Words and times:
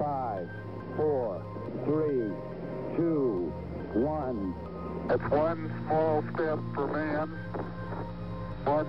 Five, 0.00 0.48
four, 0.96 1.44
three, 1.84 2.32
two, 2.96 3.52
one. 3.92 4.54
It's 5.10 5.30
one 5.30 5.70
small 5.84 6.24
step 6.32 6.58
for 6.74 6.86
man, 6.86 7.28
one 8.64 8.86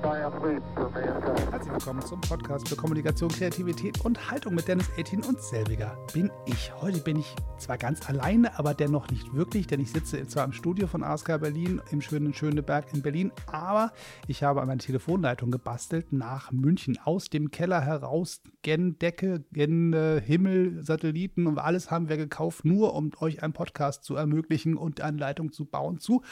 Herzlich 0.00 1.72
willkommen 1.72 2.02
zum 2.02 2.20
Podcast 2.20 2.68
für 2.68 2.76
Kommunikation, 2.76 3.30
Kreativität 3.30 4.04
und 4.04 4.30
Haltung 4.30 4.54
mit 4.54 4.68
Dennis 4.68 4.88
18 4.96 5.24
und 5.24 5.42
selbiger 5.42 5.98
bin 6.14 6.30
ich. 6.46 6.72
Heute 6.80 7.00
bin 7.00 7.18
ich 7.18 7.34
zwar 7.58 7.78
ganz 7.78 8.08
alleine, 8.08 8.56
aber 8.60 8.74
dennoch 8.74 9.10
nicht 9.10 9.34
wirklich, 9.34 9.66
denn 9.66 9.80
ich 9.80 9.90
sitze 9.90 10.24
zwar 10.28 10.44
im 10.44 10.52
Studio 10.52 10.86
von 10.86 11.02
ASK 11.02 11.40
Berlin 11.40 11.82
im 11.90 12.00
schönen 12.00 12.32
Schöneberg 12.32 12.94
in 12.94 13.02
Berlin, 13.02 13.32
aber 13.46 13.92
ich 14.28 14.44
habe 14.44 14.64
meine 14.64 14.78
Telefonleitung 14.78 15.50
gebastelt 15.50 16.12
nach 16.12 16.52
München 16.52 16.96
aus 17.04 17.28
dem 17.28 17.50
Keller 17.50 17.80
heraus, 17.80 18.40
gen 18.62 19.00
Decke, 19.00 19.44
gen 19.52 19.92
äh, 19.94 20.20
Himmel, 20.20 20.84
Satelliten 20.84 21.48
und 21.48 21.58
alles 21.58 21.90
haben 21.90 22.08
wir 22.08 22.16
gekauft, 22.16 22.64
nur 22.64 22.94
um 22.94 23.10
euch 23.18 23.42
einen 23.42 23.52
Podcast 23.52 24.04
zu 24.04 24.14
ermöglichen 24.14 24.76
und 24.76 25.00
eine 25.00 25.18
Leitung 25.18 25.50
zu 25.50 25.64
bauen 25.64 25.98
zu 25.98 26.22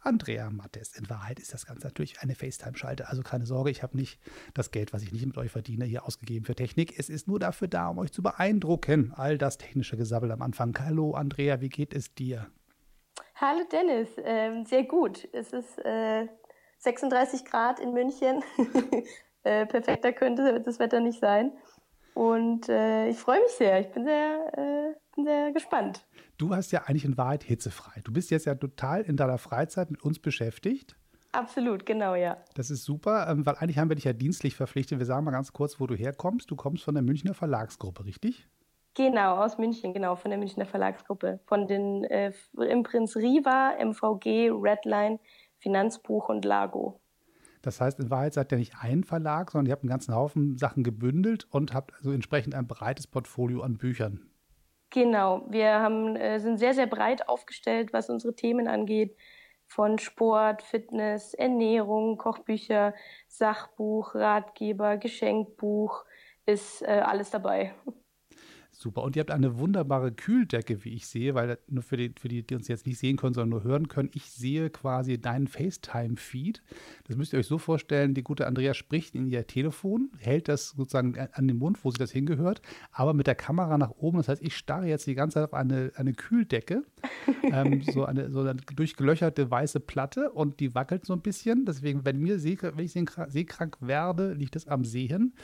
Andrea 0.00 0.50
Mattes. 0.50 0.96
In 0.96 1.08
Wahrheit 1.10 1.38
ist 1.38 1.52
das 1.52 1.66
Ganze 1.66 1.86
natürlich 1.86 2.20
eine 2.20 2.34
FaceTime-Schalte, 2.34 3.08
also 3.08 3.22
keine 3.22 3.46
Sorge, 3.46 3.70
ich 3.70 3.82
habe 3.82 3.96
nicht 3.96 4.20
das 4.54 4.70
Geld, 4.70 4.92
was 4.92 5.02
ich 5.02 5.12
nicht 5.12 5.26
mit 5.26 5.36
euch 5.36 5.50
verdiene, 5.50 5.84
hier 5.84 6.06
ausgegeben 6.06 6.44
für 6.44 6.54
Technik. 6.54 6.98
Es 6.98 7.08
ist 7.08 7.28
nur 7.28 7.38
dafür 7.38 7.68
da, 7.68 7.88
um 7.88 7.98
euch 7.98 8.12
zu 8.12 8.22
beeindrucken. 8.22 9.12
All 9.14 9.38
das 9.38 9.58
technische 9.58 9.96
Gesabbel 9.96 10.32
am 10.32 10.42
Anfang. 10.42 10.76
Hallo 10.78 11.12
Andrea, 11.12 11.60
wie 11.60 11.68
geht 11.68 11.94
es 11.94 12.14
dir? 12.14 12.46
Hallo 13.34 13.60
Dennis, 13.70 14.08
ähm, 14.24 14.64
sehr 14.66 14.84
gut. 14.84 15.28
Es 15.32 15.52
ist 15.52 15.78
äh, 15.84 16.26
36 16.78 17.44
Grad 17.44 17.80
in 17.80 17.92
München. 17.92 18.42
äh, 19.44 19.66
perfekter 19.66 20.12
könnte 20.12 20.60
das 20.60 20.78
Wetter 20.78 21.00
nicht 21.00 21.20
sein. 21.20 21.52
Und 22.14 22.68
äh, 22.68 23.08
ich 23.08 23.18
freue 23.18 23.40
mich 23.40 23.52
sehr. 23.52 23.80
Ich 23.80 23.88
bin 23.92 24.04
sehr, 24.04 24.52
äh, 24.56 25.14
bin 25.14 25.24
sehr 25.24 25.52
gespannt. 25.52 26.04
Du 26.40 26.54
hast 26.54 26.72
ja 26.72 26.84
eigentlich 26.86 27.04
in 27.04 27.18
Wahrheit 27.18 27.44
hitzefrei. 27.44 28.00
Du 28.02 28.14
bist 28.14 28.30
jetzt 28.30 28.46
ja 28.46 28.54
total 28.54 29.02
in 29.02 29.18
deiner 29.18 29.36
Freizeit 29.36 29.90
mit 29.90 30.02
uns 30.02 30.18
beschäftigt. 30.18 30.96
Absolut, 31.32 31.84
genau, 31.84 32.14
ja. 32.14 32.38
Das 32.54 32.70
ist 32.70 32.84
super, 32.84 33.28
ähm, 33.28 33.44
weil 33.44 33.56
eigentlich 33.56 33.76
haben 33.76 33.90
wir 33.90 33.94
dich 33.94 34.06
ja 34.06 34.14
dienstlich 34.14 34.56
verpflichtet. 34.56 34.98
Wir 34.98 35.04
sagen 35.04 35.26
mal 35.26 35.32
ganz 35.32 35.52
kurz, 35.52 35.78
wo 35.80 35.86
du 35.86 35.94
herkommst. 35.94 36.50
Du 36.50 36.56
kommst 36.56 36.82
von 36.82 36.94
der 36.94 37.02
Münchner 37.02 37.34
Verlagsgruppe, 37.34 38.06
richtig? 38.06 38.48
Genau, 38.94 39.36
aus 39.36 39.58
München, 39.58 39.92
genau, 39.92 40.16
von 40.16 40.30
der 40.30 40.38
Münchner 40.38 40.64
Verlagsgruppe. 40.64 41.40
Von 41.44 41.66
den 41.66 42.04
äh, 42.04 42.32
im 42.56 42.84
Prinz 42.84 43.16
Riva, 43.16 43.74
MVG, 43.78 44.50
Redline, 44.50 45.20
Finanzbuch 45.58 46.30
und 46.30 46.46
Lago. 46.46 47.02
Das 47.60 47.82
heißt, 47.82 48.00
in 48.00 48.08
Wahrheit 48.08 48.32
seid 48.32 48.50
ihr 48.50 48.56
nicht 48.56 48.76
ein 48.80 49.04
Verlag, 49.04 49.50
sondern 49.50 49.66
ihr 49.66 49.72
habt 49.72 49.82
einen 49.82 49.90
ganzen 49.90 50.14
Haufen 50.14 50.56
Sachen 50.56 50.84
gebündelt 50.84 51.46
und 51.50 51.74
habt 51.74 51.92
also 51.96 52.12
entsprechend 52.12 52.54
ein 52.54 52.66
breites 52.66 53.06
Portfolio 53.06 53.60
an 53.60 53.76
Büchern. 53.76 54.29
Genau, 54.90 55.46
wir 55.48 55.80
haben, 55.80 56.16
äh, 56.16 56.40
sind 56.40 56.58
sehr, 56.58 56.74
sehr 56.74 56.86
breit 56.86 57.28
aufgestellt, 57.28 57.92
was 57.92 58.10
unsere 58.10 58.34
Themen 58.34 58.66
angeht. 58.66 59.16
Von 59.68 59.98
Sport, 60.00 60.62
Fitness, 60.62 61.32
Ernährung, 61.34 62.18
Kochbücher, 62.18 62.94
Sachbuch, 63.28 64.16
Ratgeber, 64.16 64.96
Geschenkbuch, 64.96 66.04
ist 66.44 66.82
äh, 66.82 66.86
alles 67.04 67.30
dabei. 67.30 67.74
Super. 68.82 69.02
Und 69.02 69.14
ihr 69.14 69.20
habt 69.20 69.30
eine 69.30 69.58
wunderbare 69.58 70.10
Kühldecke, 70.10 70.86
wie 70.86 70.94
ich 70.94 71.06
sehe, 71.06 71.34
weil 71.34 71.58
nur 71.68 71.82
für 71.82 71.98
die, 71.98 72.14
für 72.18 72.28
die, 72.28 72.42
die 72.42 72.54
uns 72.54 72.66
jetzt 72.66 72.86
nicht 72.86 72.98
sehen 72.98 73.18
können, 73.18 73.34
sondern 73.34 73.50
nur 73.50 73.62
hören 73.62 73.88
können, 73.88 74.08
ich 74.14 74.30
sehe 74.30 74.70
quasi 74.70 75.20
deinen 75.20 75.48
FaceTime-Feed. 75.48 76.62
Das 77.06 77.18
müsst 77.18 77.34
ihr 77.34 77.40
euch 77.40 77.46
so 77.46 77.58
vorstellen, 77.58 78.14
die 78.14 78.22
gute 78.22 78.46
Andrea 78.46 78.72
spricht 78.72 79.14
in 79.14 79.26
ihr 79.26 79.46
Telefon, 79.46 80.08
hält 80.16 80.48
das 80.48 80.70
sozusagen 80.70 81.14
an 81.18 81.46
den 81.46 81.58
Mund, 81.58 81.84
wo 81.84 81.90
sie 81.90 81.98
das 81.98 82.10
hingehört, 82.10 82.62
aber 82.90 83.12
mit 83.12 83.26
der 83.26 83.34
Kamera 83.34 83.76
nach 83.76 83.90
oben. 83.90 84.16
Das 84.16 84.28
heißt, 84.28 84.42
ich 84.42 84.56
starre 84.56 84.86
jetzt 84.86 85.06
die 85.06 85.14
ganze 85.14 85.34
Zeit 85.34 85.44
auf 85.44 85.52
eine, 85.52 85.92
eine 85.96 86.14
Kühldecke, 86.14 86.82
ähm, 87.52 87.82
so, 87.82 88.06
eine, 88.06 88.30
so 88.30 88.40
eine 88.40 88.54
durchgelöcherte 88.54 89.50
weiße 89.50 89.80
Platte 89.80 90.30
und 90.30 90.58
die 90.58 90.74
wackelt 90.74 91.04
so 91.04 91.12
ein 91.12 91.20
bisschen. 91.20 91.66
Deswegen, 91.66 92.06
wenn, 92.06 92.18
mir 92.18 92.38
See, 92.38 92.56
wenn 92.62 92.86
ich 92.86 92.92
seekrank 92.92 93.76
werde, 93.82 94.32
liegt 94.32 94.56
das 94.56 94.66
am 94.66 94.86
Sehen. 94.86 95.34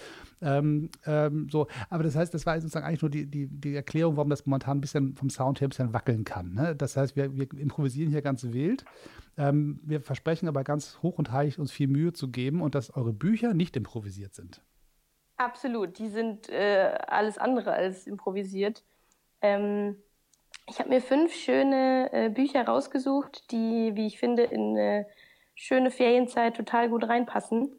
Ähm, 0.41 0.89
ähm, 1.05 1.49
so. 1.51 1.67
Aber 1.91 2.03
das 2.03 2.17
heißt, 2.17 2.33
das 2.33 2.47
war 2.47 2.59
sozusagen 2.59 2.87
eigentlich 2.87 3.03
nur 3.03 3.11
die, 3.11 3.26
die, 3.31 3.49
die 3.49 3.75
Erklärung, 3.75 4.17
warum 4.17 4.31
das 4.31 4.47
momentan 4.47 4.79
ein 4.79 4.81
bisschen 4.81 5.15
vom 5.17 5.31
Sound 5.31 5.61
her 5.61 5.67
ein 5.67 5.71
bisschen 5.71 5.93
wackeln 5.93 6.25
kann. 6.25 6.55
Ne? 6.55 6.77
Das 6.77 6.97
heißt, 6.97 7.17
wir, 7.17 7.35
wir 7.35 7.47
improvisieren 7.59 8.11
hier 8.11 8.23
ganz 8.23 8.45
wild. 8.53 8.85
Ähm, 9.37 9.81
wir 9.83 10.01
versprechen 10.01 10.49
aber 10.49 10.65
ganz 10.65 10.99
hoch 11.03 11.19
und 11.19 11.33
heilig, 11.33 11.59
uns 11.59 11.73
viel 11.73 11.89
Mühe 11.89 12.13
zu 12.13 12.31
geben 12.31 12.63
und 12.63 12.75
dass 12.75 12.95
eure 12.95 13.13
Bücher 13.13 13.55
nicht 13.55 13.77
improvisiert 13.77 14.35
sind. 14.35 14.63
Absolut, 15.37 15.99
die 15.99 16.09
sind 16.09 16.49
äh, 16.49 16.97
alles 17.07 17.37
andere 17.37 17.73
als 17.73 18.07
improvisiert. 18.07 18.85
Ähm, 19.43 19.97
ich 20.69 20.79
habe 20.79 20.89
mir 20.89 21.01
fünf 21.01 21.35
schöne 21.35 22.11
äh, 22.13 22.29
Bücher 22.31 22.67
rausgesucht, 22.67 23.51
die, 23.53 23.93
wie 23.95 24.07
ich 24.07 24.19
finde, 24.19 24.45
in 24.45 24.71
eine 24.71 25.07
schöne 25.55 25.91
Ferienzeit 25.91 26.57
total 26.57 26.89
gut 26.89 27.09
reinpassen. 27.09 27.71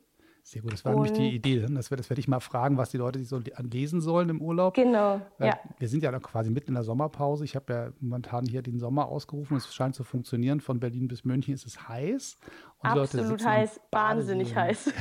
Sehr 0.48 0.62
gut, 0.62 0.72
das 0.72 0.86
war 0.86 0.96
und 0.96 1.04
nämlich 1.04 1.20
die 1.20 1.36
Idee. 1.36 1.58
Ne? 1.58 1.76
Das, 1.76 1.90
das 1.90 2.10
werde 2.10 2.22
ich 2.22 2.30
mal 2.30 2.40
fragen, 2.40 2.78
was 2.78 2.90
die 2.90 2.96
Leute 2.96 3.20
sich 3.20 3.28
so 3.28 3.42
lesen 3.58 4.00
sollen 4.00 4.30
im 4.30 4.42
Urlaub. 4.42 4.76
Genau, 4.76 5.20
Weil 5.40 5.50
ja. 5.50 5.60
Wir 5.78 5.90
sind 5.90 6.04
ja 6.04 6.10
noch 6.10 6.22
quasi 6.22 6.50
mitten 6.50 6.70
in 6.70 6.76
der 6.76 6.86
Sommerpause. 6.86 7.44
Ich 7.44 7.58
habe 7.58 7.74
ja 7.74 7.90
momentan 8.00 8.46
hier 8.46 8.62
den 8.62 8.80
Sommer 8.80 9.10
ausgerufen. 9.10 9.58
Es 9.58 9.76
scheint 9.76 9.94
zu 9.94 10.06
funktionieren. 10.06 10.62
Von 10.62 10.80
Berlin 10.80 11.10
bis 11.10 11.26
München 11.26 11.54
ist 11.54 11.66
es 11.66 11.90
heiß. 11.90 12.38
Und 12.80 12.90
Absolut 12.90 13.44
heiß, 13.44 13.82
wahnsinnig 13.92 14.56
heiß. 14.56 14.94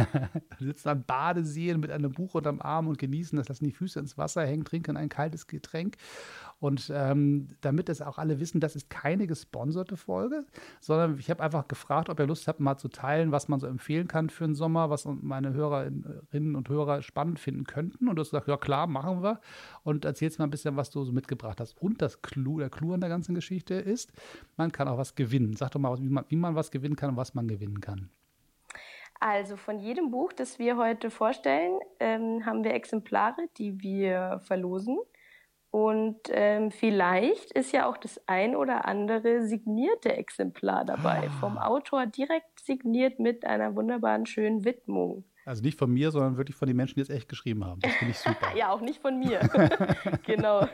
sitzen 0.58 0.88
an 0.88 1.04
Badeseen 1.04 1.78
mit 1.78 1.92
einem 1.92 2.10
Buch 2.10 2.34
unterm 2.34 2.60
Arm 2.60 2.88
und 2.88 2.98
genießen 2.98 3.38
das, 3.38 3.48
lassen 3.48 3.66
die 3.66 3.72
Füße 3.72 4.00
ins 4.00 4.18
Wasser 4.18 4.44
hängen, 4.44 4.64
trinken 4.64 4.96
ein 4.96 5.08
kaltes 5.08 5.46
Getränk. 5.46 5.96
Und 6.60 6.90
ähm, 6.92 7.50
damit 7.60 7.88
es 7.88 8.02
auch 8.02 8.18
alle 8.18 8.40
wissen, 8.40 8.60
das 8.60 8.74
ist 8.74 8.90
keine 8.90 9.26
gesponserte 9.28 9.96
Folge, 9.96 10.44
sondern 10.80 11.18
ich 11.18 11.30
habe 11.30 11.42
einfach 11.42 11.68
gefragt, 11.68 12.08
ob 12.08 12.18
ihr 12.18 12.26
Lust 12.26 12.48
habt, 12.48 12.58
mal 12.58 12.76
zu 12.76 12.88
teilen, 12.88 13.30
was 13.30 13.48
man 13.48 13.60
so 13.60 13.68
empfehlen 13.68 14.08
kann 14.08 14.28
für 14.28 14.44
den 14.44 14.54
Sommer, 14.56 14.90
was 14.90 15.04
meine 15.04 15.52
Hörerinnen 15.52 16.56
und 16.56 16.68
Hörer 16.68 17.02
spannend 17.02 17.38
finden 17.38 17.64
könnten. 17.64 18.08
Und 18.08 18.16
du 18.16 18.20
hast 18.20 18.30
gesagt, 18.30 18.48
ja 18.48 18.56
klar, 18.56 18.88
machen 18.88 19.22
wir. 19.22 19.40
Und 19.84 20.04
erzählst 20.04 20.40
mal 20.40 20.46
ein 20.46 20.50
bisschen, 20.50 20.76
was 20.76 20.90
du 20.90 21.04
so 21.04 21.12
mitgebracht 21.12 21.60
hast. 21.60 21.80
Und 21.80 22.02
das 22.02 22.22
Clou, 22.22 22.58
der 22.58 22.70
Clou 22.70 22.92
an 22.92 23.00
der 23.00 23.10
ganzen 23.10 23.36
Geschichte 23.36 23.74
ist, 23.74 24.12
man 24.56 24.72
kann 24.72 24.88
auch 24.88 24.98
was 24.98 25.14
gewinnen. 25.14 25.54
Sag 25.54 25.70
doch 25.70 25.80
mal, 25.80 25.96
wie 25.98 26.08
man, 26.08 26.24
wie 26.28 26.36
man 26.36 26.56
was 26.56 26.72
gewinnen 26.72 26.96
kann 26.96 27.10
und 27.10 27.16
was 27.16 27.34
man 27.34 27.46
gewinnen 27.46 27.80
kann. 27.80 28.10
Also 29.20 29.56
von 29.56 29.78
jedem 29.78 30.10
Buch, 30.10 30.32
das 30.32 30.58
wir 30.58 30.76
heute 30.76 31.10
vorstellen, 31.10 31.78
ähm, 31.98 32.46
haben 32.46 32.62
wir 32.62 32.74
Exemplare, 32.74 33.48
die 33.56 33.80
wir 33.80 34.40
verlosen. 34.44 34.98
Und 35.70 36.18
ähm, 36.30 36.70
vielleicht 36.70 37.52
ist 37.52 37.72
ja 37.72 37.88
auch 37.88 37.98
das 37.98 38.20
ein 38.26 38.56
oder 38.56 38.86
andere 38.86 39.46
signierte 39.46 40.16
Exemplar 40.16 40.84
dabei, 40.84 41.28
ah. 41.28 41.40
vom 41.40 41.58
Autor 41.58 42.06
direkt 42.06 42.60
signiert 42.60 43.18
mit 43.18 43.44
einer 43.44 43.74
wunderbaren 43.74 44.24
schönen 44.24 44.64
Widmung. 44.64 45.24
Also 45.44 45.62
nicht 45.62 45.78
von 45.78 45.90
mir, 45.90 46.10
sondern 46.10 46.36
wirklich 46.36 46.56
von 46.56 46.68
den 46.68 46.76
Menschen, 46.76 46.96
die 46.96 47.00
es 47.00 47.10
echt 47.10 47.28
geschrieben 47.28 47.64
haben. 47.64 47.80
Das 47.80 47.92
finde 47.94 48.12
ich 48.12 48.18
super. 48.18 48.48
ja, 48.56 48.70
auch 48.70 48.80
nicht 48.80 49.00
von 49.00 49.18
mir. 49.18 49.40
genau. 50.26 50.66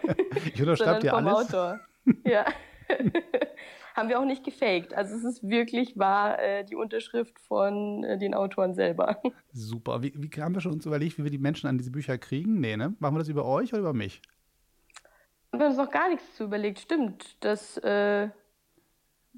Ich 0.53 0.61
unterschreibe 0.61 1.01
dir 1.01 1.11
vom 1.11 1.27
alles. 1.27 1.49
Autor. 1.49 1.81
Ja. 2.25 2.45
haben 3.95 4.09
wir 4.09 4.19
auch 4.19 4.25
nicht 4.25 4.45
gefaked. 4.45 4.93
Also 4.93 5.15
es 5.15 5.25
ist 5.25 5.49
wirklich 5.49 5.97
wahr 5.97 6.41
äh, 6.41 6.65
die 6.65 6.75
Unterschrift 6.75 7.39
von 7.41 8.03
äh, 8.03 8.19
den 8.19 8.35
Autoren 8.35 8.75
selber. 8.75 9.21
Super. 9.53 10.03
Wie, 10.03 10.13
wie 10.17 10.43
haben 10.43 10.55
wir 10.55 10.61
schon 10.61 10.73
uns 10.73 10.87
überlegt, 10.87 11.19
wie 11.19 11.25
wir 11.25 11.31
die 11.31 11.39
Menschen 11.39 11.69
an 11.69 11.79
diese 11.79 11.93
Bücher 11.93 12.19
kriegen? 12.19 12.61
Nee, 12.61 12.77
ne? 12.77 12.95
Machen 12.99 13.15
wir 13.15 13.21
das 13.21 13.29
über 13.29 13.45
euch 13.45 13.73
oder 13.73 13.81
über 13.81 13.95
mich? 13.95 14.21
Wir 15.59 15.67
haben 15.67 15.73
uns 15.73 15.79
noch 15.79 15.91
gar 15.91 16.09
nichts 16.09 16.35
zu 16.37 16.45
überlegt. 16.45 16.81
Stimmt. 16.81 17.37
Das 17.45 17.77
äh, 17.79 18.29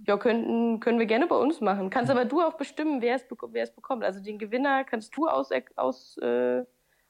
ja, 0.04 0.16
könnten, 0.19 0.81
können 0.81 0.99
wir 0.99 1.06
gerne 1.06 1.27
bei 1.27 1.37
uns 1.37 1.60
machen. 1.60 1.91
Kannst 1.91 2.10
aber 2.10 2.25
du 2.25 2.43
auch 2.43 2.54
bestimmen, 2.54 3.00
wer 3.00 3.16
es, 3.16 3.25
wer 3.49 3.62
es 3.62 3.71
bekommt. 3.71 4.04
Also 4.04 4.21
den 4.22 4.38
Gewinner 4.38 4.84
kannst 4.84 5.16
du 5.16 5.28
aus, 5.28 5.50
aus, 5.77 6.19
äh, 6.19 6.65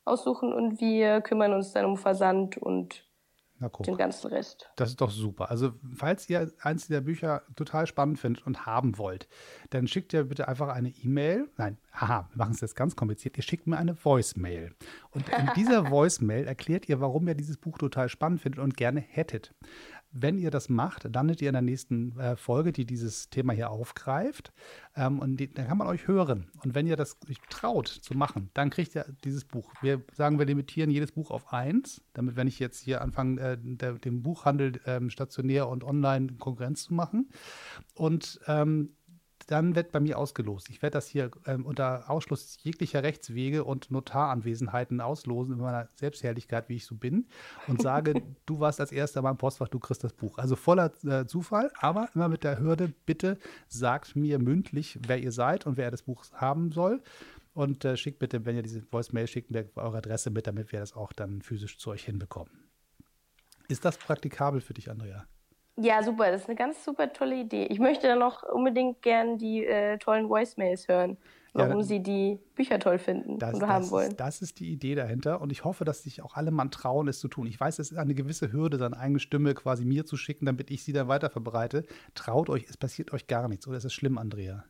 aussuchen 0.04 0.52
und 0.52 0.80
wir 0.80 1.20
kümmern 1.20 1.52
uns 1.52 1.72
dann 1.72 1.84
um 1.84 1.96
Versand 1.96 2.56
und 2.58 3.05
den 3.60 3.96
ganzen 3.96 4.28
Rest. 4.28 4.68
Das 4.76 4.90
ist 4.90 5.00
doch 5.00 5.10
super. 5.10 5.50
Also, 5.50 5.72
falls 5.94 6.28
ihr 6.28 6.52
eins 6.60 6.86
dieser 6.86 7.00
Bücher 7.00 7.42
total 7.56 7.86
spannend 7.86 8.18
findet 8.18 8.46
und 8.46 8.66
haben 8.66 8.98
wollt, 8.98 9.28
dann 9.70 9.88
schickt 9.88 10.12
ihr 10.12 10.24
bitte 10.24 10.48
einfach 10.48 10.68
eine 10.68 10.90
E-Mail. 10.90 11.48
Nein, 11.56 11.78
haha, 11.92 12.28
wir 12.32 12.36
machen 12.36 12.52
es 12.52 12.60
jetzt 12.60 12.76
ganz 12.76 12.96
kompliziert. 12.96 13.36
Ihr 13.36 13.42
schickt 13.42 13.66
mir 13.66 13.78
eine 13.78 13.96
Voicemail. 14.04 14.74
Und 15.10 15.28
in 15.28 15.50
dieser 15.56 15.90
Voicemail 15.90 16.46
erklärt 16.46 16.88
ihr, 16.88 17.00
warum 17.00 17.26
ihr 17.28 17.34
dieses 17.34 17.56
Buch 17.56 17.78
total 17.78 18.08
spannend 18.08 18.40
findet 18.40 18.62
und 18.62 18.76
gerne 18.76 19.00
hättet. 19.00 19.54
Wenn 20.18 20.38
ihr 20.38 20.50
das 20.50 20.68
macht, 20.68 21.04
landet 21.14 21.42
ihr 21.42 21.48
in 21.48 21.54
der 21.54 21.62
nächsten 21.62 22.18
äh, 22.18 22.36
Folge, 22.36 22.72
die 22.72 22.86
dieses 22.86 23.28
Thema 23.28 23.52
hier 23.52 23.70
aufgreift. 23.70 24.52
Ähm, 24.94 25.18
und 25.18 25.36
die, 25.36 25.52
dann 25.52 25.66
kann 25.68 25.78
man 25.78 25.86
euch 25.86 26.08
hören. 26.08 26.50
Und 26.64 26.74
wenn 26.74 26.86
ihr 26.86 26.96
das 26.96 27.16
euch 27.28 27.38
traut 27.50 27.88
zu 27.88 28.14
machen, 28.14 28.50
dann 28.54 28.70
kriegt 28.70 28.94
ihr 28.94 29.04
dieses 29.24 29.44
Buch. 29.44 29.70
Wir 29.82 30.02
sagen, 30.14 30.38
wir 30.38 30.46
limitieren 30.46 30.90
jedes 30.90 31.12
Buch 31.12 31.30
auf 31.30 31.52
eins, 31.52 32.02
damit, 32.14 32.36
wenn 32.36 32.48
ich 32.48 32.58
jetzt 32.58 32.80
hier 32.82 33.02
anfange, 33.02 33.40
äh, 33.40 33.58
der, 33.60 33.92
dem 33.94 34.22
Buchhandel 34.22 34.80
ähm, 34.86 35.10
stationär 35.10 35.68
und 35.68 35.84
online 35.84 36.34
Konkurrenz 36.38 36.84
zu 36.84 36.94
machen. 36.94 37.28
Und 37.94 38.40
ähm, 38.46 38.95
dann 39.46 39.76
wird 39.76 39.92
bei 39.92 40.00
mir 40.00 40.18
ausgelost. 40.18 40.68
Ich 40.70 40.82
werde 40.82 40.94
das 40.94 41.06
hier 41.06 41.30
ähm, 41.46 41.64
unter 41.64 42.10
Ausschluss 42.10 42.58
jeglicher 42.62 43.02
Rechtswege 43.02 43.64
und 43.64 43.90
Notaranwesenheiten 43.90 45.00
auslosen 45.00 45.54
in 45.54 45.60
meiner 45.60 45.88
Selbstherrlichkeit, 45.94 46.68
wie 46.68 46.76
ich 46.76 46.84
so 46.84 46.96
bin, 46.96 47.26
und 47.68 47.80
sage, 47.80 48.14
du 48.46 48.60
warst 48.60 48.80
als 48.80 48.92
erster 48.92 49.22
beim 49.22 49.38
Postfach, 49.38 49.68
du 49.68 49.78
kriegst 49.78 50.02
das 50.02 50.12
Buch. 50.12 50.38
Also 50.38 50.56
voller 50.56 50.92
äh, 51.04 51.26
Zufall, 51.26 51.70
aber 51.78 52.08
immer 52.14 52.28
mit 52.28 52.44
der 52.44 52.58
Hürde, 52.58 52.92
bitte 53.06 53.38
sagt 53.68 54.16
mir 54.16 54.38
mündlich, 54.38 54.98
wer 55.06 55.18
ihr 55.18 55.32
seid 55.32 55.66
und 55.66 55.76
wer 55.76 55.90
das 55.90 56.02
Buch 56.02 56.24
haben 56.32 56.72
soll. 56.72 57.02
Und 57.54 57.84
äh, 57.86 57.96
schickt 57.96 58.18
bitte, 58.18 58.44
wenn 58.44 58.56
ihr 58.56 58.62
diese 58.62 58.82
Voicemail 58.90 59.26
schickt, 59.26 59.50
mir 59.50 59.66
eure 59.76 59.98
Adresse 59.98 60.30
mit, 60.30 60.46
damit 60.46 60.72
wir 60.72 60.80
das 60.80 60.94
auch 60.94 61.12
dann 61.12 61.40
physisch 61.40 61.78
zu 61.78 61.90
euch 61.90 62.04
hinbekommen. 62.04 62.52
Ist 63.68 63.84
das 63.84 63.96
praktikabel 63.96 64.60
für 64.60 64.74
dich, 64.74 64.90
Andrea? 64.90 65.26
Ja, 65.76 66.02
super. 66.02 66.30
Das 66.30 66.42
ist 66.42 66.48
eine 66.48 66.56
ganz 66.56 66.84
super 66.84 67.12
tolle 67.12 67.36
Idee. 67.36 67.66
Ich 67.66 67.78
möchte 67.78 68.06
dann 68.06 68.18
noch 68.18 68.42
unbedingt 68.42 69.02
gern 69.02 69.38
die 69.38 69.64
äh, 69.64 69.98
tollen 69.98 70.28
Voicemails 70.28 70.88
hören, 70.88 71.18
warum 71.52 71.78
ja, 71.78 71.82
sie 71.82 72.02
die 72.02 72.38
Bücher 72.54 72.78
toll 72.78 72.98
finden 72.98 73.38
das, 73.38 73.54
und 73.54 73.60
das 73.60 73.68
haben 73.68 73.90
wollen. 73.90 74.10
Ist, 74.12 74.20
das 74.20 74.42
ist 74.42 74.58
die 74.58 74.72
Idee 74.72 74.94
dahinter 74.94 75.40
und 75.40 75.52
ich 75.52 75.64
hoffe, 75.64 75.84
dass 75.84 76.02
sich 76.02 76.22
auch 76.22 76.34
alle 76.34 76.50
Mann 76.50 76.70
trauen, 76.70 77.08
es 77.08 77.18
zu 77.18 77.28
tun. 77.28 77.46
Ich 77.46 77.60
weiß, 77.60 77.78
es 77.78 77.90
ist 77.90 77.98
eine 77.98 78.14
gewisse 78.14 78.52
Hürde, 78.52 78.78
seine 78.78 78.98
eigene 78.98 79.18
Stimme 79.18 79.54
quasi 79.54 79.84
mir 79.84 80.06
zu 80.06 80.16
schicken, 80.16 80.46
damit 80.46 80.70
ich 80.70 80.82
sie 80.82 80.94
dann 80.94 81.08
weiter 81.08 81.28
verbreite. 81.28 81.84
Traut 82.14 82.48
euch, 82.48 82.64
es 82.68 82.78
passiert 82.78 83.12
euch 83.12 83.26
gar 83.26 83.48
nichts. 83.48 83.68
Oder 83.68 83.76
ist 83.76 83.84
es 83.84 83.92
schlimm, 83.92 84.16
Andrea? 84.16 84.64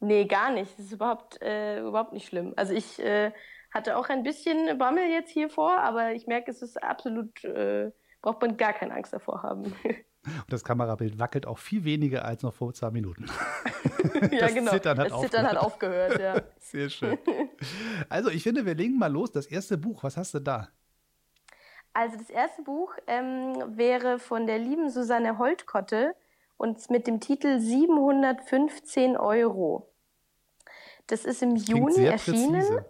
Nee, 0.00 0.24
gar 0.26 0.52
nicht. 0.52 0.76
Das 0.76 0.86
ist 0.86 0.92
überhaupt, 0.92 1.40
äh, 1.40 1.80
überhaupt 1.80 2.12
nicht 2.12 2.26
schlimm. 2.26 2.52
Also 2.56 2.72
ich 2.72 2.98
äh, 2.98 3.32
hatte 3.72 3.96
auch 3.96 4.08
ein 4.08 4.24
bisschen 4.24 4.76
Bammel 4.78 5.08
jetzt 5.08 5.30
hier 5.30 5.50
vor, 5.50 5.78
aber 5.78 6.12
ich 6.12 6.26
merke, 6.26 6.50
es 6.50 6.62
ist 6.62 6.82
absolut, 6.82 7.44
äh, 7.44 7.92
braucht 8.22 8.40
man 8.40 8.56
gar 8.56 8.72
keine 8.72 8.94
Angst 8.94 9.12
davor 9.12 9.42
haben. 9.42 9.72
Und 10.28 10.52
das 10.52 10.64
Kamerabild 10.64 11.18
wackelt 11.18 11.46
auch 11.46 11.58
viel 11.58 11.84
weniger 11.84 12.24
als 12.24 12.42
noch 12.42 12.54
vor 12.54 12.72
zwei 12.74 12.90
Minuten. 12.90 13.26
ja, 14.30 14.40
das 14.40 14.54
genau. 14.54 14.70
Zittern 14.72 14.98
hat 14.98 15.10
das 15.10 15.20
Zittern 15.20 15.46
hat 15.46 15.56
aufgehört, 15.56 16.20
ja. 16.20 16.42
Sehr 16.60 16.88
schön. 16.90 17.18
Also, 18.08 18.30
ich 18.30 18.42
finde, 18.42 18.66
wir 18.66 18.74
legen 18.74 18.98
mal 18.98 19.12
los. 19.12 19.32
Das 19.32 19.46
erste 19.46 19.78
Buch, 19.78 20.02
was 20.02 20.16
hast 20.16 20.34
du 20.34 20.40
da? 20.40 20.68
Also, 21.92 22.16
das 22.16 22.30
erste 22.30 22.62
Buch 22.62 22.94
ähm, 23.06 23.76
wäre 23.76 24.18
von 24.18 24.46
der 24.46 24.58
lieben 24.58 24.90
Susanne 24.90 25.38
Holtkotte 25.38 26.14
und 26.56 26.90
mit 26.90 27.06
dem 27.06 27.20
Titel 27.20 27.58
715 27.60 29.16
Euro. 29.16 29.88
Das 31.06 31.24
ist 31.24 31.42
im 31.42 31.54
das 31.54 31.68
Juni 31.68 32.04
erschienen. 32.04 32.60
Präzise. 32.60 32.84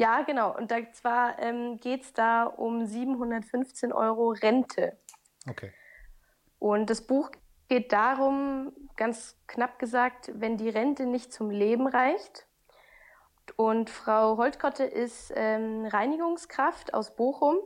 Ja, 0.00 0.22
genau. 0.22 0.56
Und 0.56 0.70
da 0.70 0.78
zwar 0.92 1.38
ähm, 1.38 1.78
geht 1.78 2.02
es 2.02 2.12
da 2.14 2.44
um 2.44 2.86
715 2.86 3.92
Euro 3.92 4.30
Rente. 4.30 4.96
Okay. 5.48 5.72
Und 6.60 6.90
das 6.90 7.00
Buch 7.00 7.30
geht 7.68 7.92
darum, 7.92 8.72
ganz 8.96 9.36
knapp 9.48 9.78
gesagt, 9.78 10.30
wenn 10.34 10.56
die 10.56 10.68
Rente 10.68 11.06
nicht 11.06 11.32
zum 11.32 11.50
Leben 11.50 11.88
reicht. 11.88 12.46
Und 13.56 13.90
Frau 13.90 14.36
Holtkotte 14.36 14.84
ist 14.84 15.32
ähm, 15.34 15.86
Reinigungskraft 15.86 16.94
aus 16.94 17.16
Bochum 17.16 17.56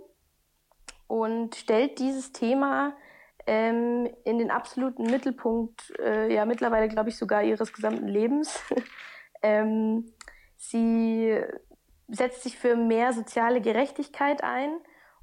und 1.07 1.57
stellt 1.57 1.99
dieses 1.99 2.33
Thema 2.33 2.97
ähm, 3.47 4.09
in 4.25 4.39
den 4.39 4.51
absoluten 4.51 5.05
Mittelpunkt, 5.05 5.93
äh, 5.99 6.33
ja 6.33 6.47
mittlerweile 6.47 6.89
glaube 6.89 7.11
ich 7.11 7.19
sogar 7.19 7.43
ihres 7.43 7.73
gesamten 7.73 8.09
Lebens. 8.09 8.63
ähm, 9.43 10.13
sie 10.57 11.39
setzt 12.09 12.43
sich 12.43 12.59
für 12.59 12.77
mehr 12.77 13.13
soziale 13.13 13.61
Gerechtigkeit 13.61 14.43
ein 14.43 14.77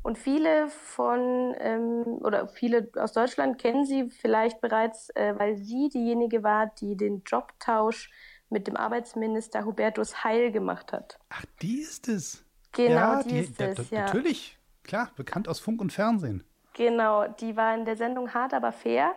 und 0.03 0.17
viele 0.17 0.67
von 0.69 1.55
ähm, 1.59 2.19
oder 2.21 2.47
viele 2.47 2.89
aus 2.95 3.13
Deutschland 3.13 3.59
kennen 3.59 3.85
sie 3.85 4.09
vielleicht 4.09 4.61
bereits, 4.61 5.09
äh, 5.11 5.33
weil 5.37 5.57
sie 5.57 5.89
diejenige 5.89 6.43
war, 6.43 6.67
die 6.79 6.97
den 6.97 7.23
Jobtausch 7.25 8.09
mit 8.49 8.67
dem 8.67 8.75
Arbeitsminister 8.75 9.65
Hubertus 9.65 10.23
Heil 10.23 10.51
gemacht 10.51 10.91
hat. 10.91 11.19
Ach, 11.29 11.45
die 11.61 11.79
ist 11.79 12.07
es. 12.07 12.45
Genau, 12.73 12.95
ja, 12.95 13.23
die, 13.23 13.29
die 13.29 13.39
ist 13.39 13.61
es. 13.61 13.89
Ja. 13.89 14.05
Natürlich, 14.05 14.57
klar, 14.83 15.11
bekannt 15.15 15.47
aus 15.47 15.59
Funk 15.59 15.81
und 15.81 15.93
Fernsehen. 15.93 16.43
Genau, 16.73 17.27
die 17.27 17.55
war 17.55 17.75
in 17.75 17.85
der 17.85 17.97
Sendung 17.97 18.33
Hart 18.33 18.53
aber 18.53 18.71
fair. 18.71 19.13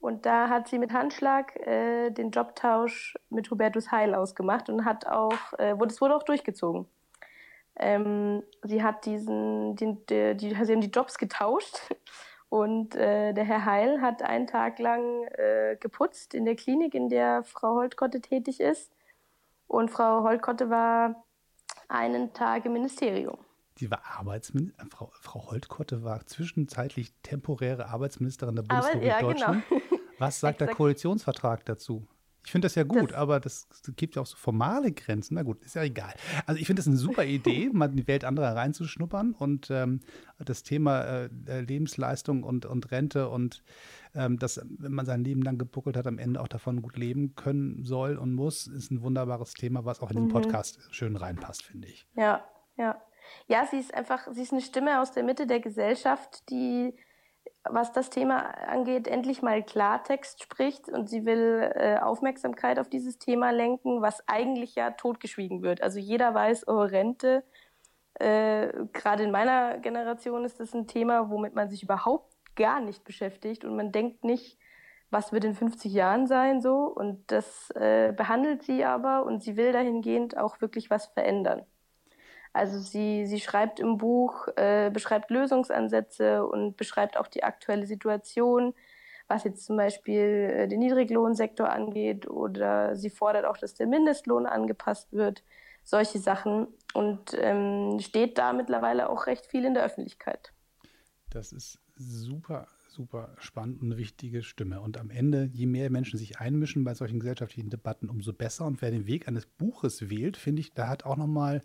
Und 0.00 0.26
da 0.26 0.50
hat 0.50 0.68
sie 0.68 0.78
mit 0.78 0.92
Handschlag 0.92 1.56
äh, 1.66 2.10
den 2.10 2.30
Jobtausch 2.30 3.16
mit 3.30 3.50
Hubertus 3.50 3.90
Heil 3.90 4.14
ausgemacht 4.14 4.68
und 4.68 4.84
hat 4.84 5.06
auch, 5.06 5.58
äh, 5.58 5.78
wurde, 5.78 5.94
es 5.94 6.00
wurde 6.00 6.14
auch 6.14 6.22
durchgezogen. 6.22 6.86
Ähm, 7.76 8.42
sie 8.62 8.82
hat 8.82 9.04
diesen, 9.04 9.76
den, 9.76 10.04
die, 10.06 10.36
die, 10.36 10.50
sie 10.50 10.72
haben 10.72 10.80
die 10.80 10.90
Jobs 10.90 11.18
getauscht 11.18 11.80
und 12.54 12.94
äh, 12.94 13.32
der 13.32 13.44
Herr 13.44 13.64
Heil 13.64 14.00
hat 14.00 14.22
einen 14.22 14.46
Tag 14.46 14.78
lang 14.78 15.24
äh, 15.24 15.76
geputzt 15.80 16.34
in 16.34 16.44
der 16.44 16.54
Klinik, 16.54 16.94
in 16.94 17.08
der 17.08 17.42
Frau 17.42 17.74
Holtkotte 17.74 18.20
tätig 18.20 18.60
ist. 18.60 18.92
Und 19.66 19.90
Frau 19.90 20.22
Holtkotte 20.22 20.70
war 20.70 21.24
einen 21.88 22.32
Tag 22.32 22.64
im 22.66 22.74
Ministerium. 22.74 23.38
Die 23.78 23.90
war 23.90 24.02
Arbeitsministerin, 24.18 24.88
Frau, 24.88 25.10
Frau 25.20 25.50
Holtkotte 25.50 26.04
war 26.04 26.24
zwischenzeitlich 26.26 27.12
temporäre 27.24 27.88
Arbeitsministerin 27.88 28.54
der 28.54 28.62
Bundesrepublik 28.62 29.08
ja, 29.08 29.18
genau. 29.18 29.30
Deutschland. 29.32 29.68
Genau. 29.68 29.80
Was 30.20 30.38
sagt 30.38 30.60
der 30.60 30.68
Koalitionsvertrag 30.68 31.64
dazu? 31.64 32.06
Ich 32.44 32.52
finde 32.52 32.66
das 32.66 32.74
ja 32.74 32.82
gut, 32.84 33.10
das, 33.10 33.16
aber 33.16 33.40
das, 33.40 33.68
das 33.68 33.82
gibt 33.96 34.16
ja 34.16 34.22
auch 34.22 34.26
so 34.26 34.36
formale 34.36 34.92
Grenzen. 34.92 35.34
Na 35.34 35.42
gut, 35.42 35.62
ist 35.64 35.74
ja 35.74 35.82
egal. 35.82 36.12
Also 36.46 36.60
ich 36.60 36.66
finde 36.66 36.80
das 36.80 36.86
eine 36.86 36.96
super 36.96 37.24
Idee, 37.24 37.70
mal 37.72 37.88
in 37.88 37.96
die 37.96 38.06
Welt 38.06 38.24
anderer 38.24 38.54
reinzuschnuppern 38.54 39.32
und 39.32 39.70
ähm, 39.70 40.00
das 40.38 40.62
Thema 40.62 41.02
äh, 41.46 41.60
Lebensleistung 41.60 42.42
und, 42.42 42.66
und 42.66 42.90
Rente 42.90 43.28
und 43.28 43.62
ähm, 44.14 44.38
dass, 44.38 44.60
wenn 44.78 44.92
man 44.92 45.06
sein 45.06 45.24
Leben 45.24 45.42
lang 45.42 45.58
gebuckelt 45.58 45.96
hat, 45.96 46.06
am 46.06 46.18
Ende 46.18 46.40
auch 46.40 46.48
davon 46.48 46.82
gut 46.82 46.96
leben 46.96 47.34
können 47.34 47.82
soll 47.82 48.16
und 48.16 48.34
muss, 48.34 48.66
ist 48.66 48.90
ein 48.90 49.02
wunderbares 49.02 49.54
Thema, 49.54 49.84
was 49.84 50.00
auch 50.00 50.10
in 50.10 50.16
den 50.16 50.26
mhm. 50.26 50.32
Podcast 50.32 50.78
schön 50.90 51.16
reinpasst, 51.16 51.62
finde 51.62 51.88
ich. 51.88 52.06
Ja, 52.14 52.44
ja. 52.76 53.00
Ja, 53.46 53.66
sie 53.66 53.78
ist 53.78 53.94
einfach, 53.94 54.28
sie 54.32 54.42
ist 54.42 54.52
eine 54.52 54.60
Stimme 54.60 55.00
aus 55.00 55.12
der 55.12 55.22
Mitte 55.22 55.46
der 55.46 55.60
Gesellschaft, 55.60 56.48
die 56.50 56.94
was 57.64 57.92
das 57.92 58.10
Thema 58.10 58.38
angeht, 58.68 59.08
endlich 59.08 59.40
mal 59.40 59.62
Klartext 59.62 60.42
spricht 60.42 60.88
und 60.88 61.08
sie 61.08 61.24
will 61.24 61.72
äh, 61.74 61.96
Aufmerksamkeit 61.98 62.78
auf 62.78 62.88
dieses 62.88 63.18
Thema 63.18 63.50
lenken, 63.50 64.02
was 64.02 64.26
eigentlich 64.28 64.74
ja 64.74 64.90
totgeschwiegen 64.90 65.62
wird. 65.62 65.82
Also 65.82 65.98
jeder 65.98 66.34
weiß, 66.34 66.68
oh, 66.68 66.80
Rente. 66.80 67.42
Äh, 68.14 68.68
Gerade 68.92 69.24
in 69.24 69.30
meiner 69.30 69.78
Generation 69.78 70.44
ist 70.44 70.60
das 70.60 70.74
ein 70.74 70.86
Thema, 70.86 71.30
womit 71.30 71.54
man 71.54 71.70
sich 71.70 71.82
überhaupt 71.82 72.34
gar 72.54 72.80
nicht 72.80 73.02
beschäftigt 73.04 73.64
und 73.64 73.76
man 73.76 73.92
denkt 73.92 74.24
nicht, 74.24 74.58
was 75.10 75.32
wird 75.32 75.44
in 75.44 75.54
50 75.54 75.92
Jahren 75.92 76.26
sein 76.26 76.60
so. 76.60 76.84
Und 76.84 77.30
das 77.32 77.70
äh, 77.70 78.12
behandelt 78.12 78.62
sie 78.62 78.84
aber 78.84 79.24
und 79.24 79.42
sie 79.42 79.56
will 79.56 79.72
dahingehend 79.72 80.36
auch 80.36 80.60
wirklich 80.60 80.90
was 80.90 81.06
verändern. 81.06 81.64
Also 82.54 82.78
sie, 82.78 83.26
sie 83.26 83.40
schreibt 83.40 83.80
im 83.80 83.98
Buch, 83.98 84.46
äh, 84.54 84.88
beschreibt 84.90 85.30
Lösungsansätze 85.30 86.46
und 86.46 86.76
beschreibt 86.76 87.16
auch 87.16 87.26
die 87.26 87.42
aktuelle 87.42 87.84
Situation, 87.84 88.74
was 89.26 89.42
jetzt 89.42 89.66
zum 89.66 89.76
Beispiel 89.76 90.52
äh, 90.54 90.68
den 90.68 90.78
Niedriglohnsektor 90.78 91.68
angeht 91.68 92.30
oder 92.30 92.94
sie 92.94 93.10
fordert 93.10 93.44
auch, 93.44 93.56
dass 93.56 93.74
der 93.74 93.88
Mindestlohn 93.88 94.46
angepasst 94.46 95.12
wird, 95.12 95.42
solche 95.82 96.20
Sachen 96.20 96.68
und 96.94 97.36
ähm, 97.36 97.98
steht 97.98 98.38
da 98.38 98.52
mittlerweile 98.52 99.10
auch 99.10 99.26
recht 99.26 99.46
viel 99.46 99.64
in 99.64 99.74
der 99.74 99.84
Öffentlichkeit. 99.84 100.52
Das 101.30 101.50
ist 101.50 101.80
super 101.96 102.68
super 102.94 103.34
spannend 103.38 103.82
und 103.82 103.88
eine 103.88 103.98
wichtige 103.98 104.42
Stimme. 104.42 104.80
Und 104.80 104.98
am 104.98 105.10
Ende, 105.10 105.50
je 105.52 105.66
mehr 105.66 105.90
Menschen 105.90 106.18
sich 106.18 106.38
einmischen 106.38 106.84
bei 106.84 106.94
solchen 106.94 107.18
gesellschaftlichen 107.18 107.68
Debatten, 107.68 108.08
umso 108.08 108.32
besser. 108.32 108.64
Und 108.64 108.80
wer 108.80 108.90
den 108.90 109.06
Weg 109.06 109.26
eines 109.28 109.46
Buches 109.46 110.08
wählt, 110.08 110.36
finde 110.36 110.60
ich, 110.60 110.72
da 110.74 110.88
hat 110.88 111.04
auch 111.04 111.16
nochmal 111.16 111.60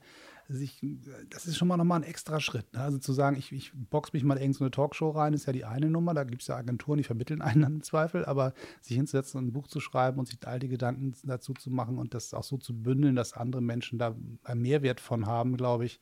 sich, 0.50 0.84
das 1.30 1.46
ist 1.46 1.58
schon 1.58 1.68
mal 1.68 1.78
nochmal 1.78 2.00
ein 2.00 2.08
extra 2.08 2.40
Schritt. 2.40 2.74
Ne? 2.74 2.82
Also 2.82 2.98
zu 2.98 3.14
sagen, 3.14 3.38
ich, 3.38 3.52
ich 3.52 3.72
box 3.74 4.14
mich 4.14 4.24
mal 4.24 4.38
irgend 4.38 4.56
so 4.56 4.64
eine 4.64 4.72
Talkshow 4.72 5.12
rein, 5.12 5.34
ist 5.34 5.46
ja 5.46 5.54
die 5.54 5.64
eine 5.64 5.90
Nummer. 5.90 6.14
Da 6.14 6.24
gibt 6.24 6.42
es 6.42 6.48
ja 6.48 6.56
Agenturen, 6.56 6.98
die 6.98 7.04
vermitteln 7.04 7.42
einen 7.42 7.64
im 7.64 7.84
Zweifel. 7.84 8.26
Aber 8.26 8.54
sich 8.82 8.98
hinzusetzen 8.98 9.38
und 9.38 9.48
ein 9.48 9.54
Buch 9.54 9.68
zu 9.68 9.80
schreiben 9.80 10.20
und 10.20 10.28
sich 10.28 10.40
all 10.46 10.60
die 10.60 10.68
Gedanken 10.68 11.14
dazu 11.24 11.54
zu 11.54 11.70
machen 11.70 12.00
und 12.00 12.14
das 12.14 12.34
auch 12.34 12.44
so 12.44 12.58
zu 12.58 12.76
bündeln, 12.82 13.16
dass 13.16 13.34
andere 13.34 13.62
Menschen 13.62 14.00
da 14.00 14.16
einen 14.44 14.62
Mehrwert 14.62 15.00
von 15.00 15.28
haben, 15.28 15.56
glaube 15.56 15.86
ich, 15.86 16.02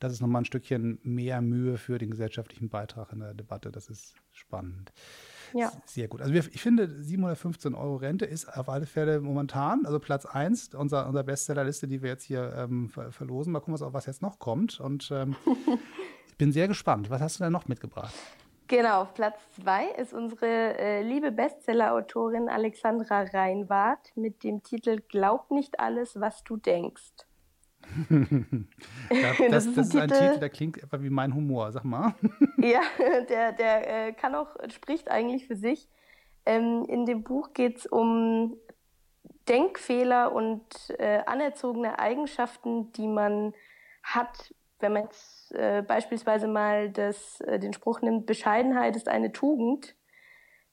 das 0.00 0.12
ist 0.12 0.20
nochmal 0.20 0.42
ein 0.42 0.46
Stückchen 0.46 0.98
mehr 1.02 1.40
Mühe 1.40 1.78
für 1.78 1.98
den 1.98 2.10
gesellschaftlichen 2.10 2.68
Beitrag 2.68 3.12
in 3.12 3.20
der 3.20 3.34
Debatte. 3.34 3.70
Das 3.70 3.88
ist 3.88 4.14
spannend. 4.32 4.92
Ja. 5.54 5.72
Sehr 5.86 6.08
gut. 6.08 6.20
Also 6.20 6.34
wir, 6.34 6.40
ich 6.40 6.60
finde, 6.60 6.88
715 6.88 7.74
Euro 7.74 7.96
Rente 7.96 8.24
ist 8.24 8.46
auf 8.46 8.68
alle 8.68 8.86
Fälle 8.86 9.20
momentan, 9.20 9.86
also 9.86 10.00
Platz 10.00 10.26
1 10.26 10.74
unserer, 10.74 11.06
unserer 11.06 11.22
Bestsellerliste, 11.22 11.86
die 11.86 12.02
wir 12.02 12.10
jetzt 12.10 12.24
hier 12.24 12.52
ähm, 12.56 12.88
ver 12.88 13.12
verlosen. 13.12 13.52
Mal 13.52 13.60
gucken, 13.60 13.74
was, 13.74 13.92
was 13.92 14.06
jetzt 14.06 14.20
noch 14.20 14.40
kommt. 14.40 14.80
Und 14.80 15.10
ähm, 15.12 15.36
ich 16.28 16.36
bin 16.36 16.50
sehr 16.50 16.66
gespannt. 16.66 17.08
Was 17.08 17.20
hast 17.20 17.38
du 17.38 17.44
da 17.44 17.50
noch 17.50 17.68
mitgebracht? 17.68 18.12
Genau, 18.66 19.02
auf 19.02 19.14
Platz 19.14 19.38
2 19.62 19.90
ist 19.98 20.12
unsere 20.12 20.46
äh, 20.78 21.02
liebe 21.02 21.30
Bestsellerautorin 21.30 22.48
Alexandra 22.48 23.22
Reinwart 23.22 24.10
mit 24.16 24.42
dem 24.42 24.62
Titel 24.62 25.02
Glaub 25.08 25.50
nicht 25.50 25.78
alles, 25.78 26.18
was 26.18 26.42
du 26.42 26.56
denkst. 26.56 27.12
das, 29.08 29.38
das, 29.50 29.66
ist, 29.66 29.78
das 29.78 29.88
ist 29.88 29.96
ein 29.96 30.08
Titel, 30.08 30.38
der 30.38 30.50
klingt 30.50 30.82
etwa 30.82 31.00
wie 31.00 31.10
mein 31.10 31.34
Humor, 31.34 31.72
sag 31.72 31.84
mal. 31.84 32.14
ja, 32.58 32.80
der, 33.28 33.52
der 33.52 34.08
äh, 34.08 34.12
kann 34.12 34.34
auch, 34.34 34.48
spricht 34.68 35.10
eigentlich 35.10 35.46
für 35.46 35.56
sich. 35.56 35.88
Ähm, 36.46 36.84
in 36.88 37.06
dem 37.06 37.22
Buch 37.22 37.52
geht 37.54 37.78
es 37.78 37.86
um 37.86 38.56
Denkfehler 39.48 40.32
und 40.32 40.64
äh, 40.98 41.22
anerzogene 41.26 41.98
Eigenschaften, 41.98 42.92
die 42.92 43.06
man 43.06 43.54
hat, 44.02 44.54
wenn 44.80 44.92
man 44.92 45.04
jetzt 45.04 45.52
äh, 45.54 45.82
beispielsweise 45.86 46.46
mal 46.46 46.90
das, 46.90 47.40
äh, 47.40 47.58
den 47.58 47.72
Spruch 47.72 48.00
nimmt, 48.00 48.26
Bescheidenheit 48.26 48.96
ist 48.96 49.08
eine 49.08 49.32
Tugend. 49.32 49.96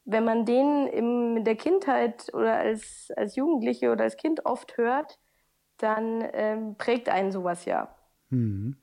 Wenn 0.03 0.25
man 0.25 0.46
den 0.46 0.88
in 0.88 1.44
der 1.44 1.56
Kindheit 1.56 2.34
oder 2.34 2.58
als, 2.58 3.12
als 3.15 3.36
Jugendliche 3.36 3.91
oder 3.91 4.03
als 4.03 4.18
Kind 4.18 4.46
oft 4.46 4.77
hört, 4.77 5.20
dann 5.81 6.27
ähm, 6.33 6.75
prägt 6.77 7.09
einen 7.09 7.31
sowas 7.31 7.65
ja. 7.65 7.95
Mhm. 8.29 8.77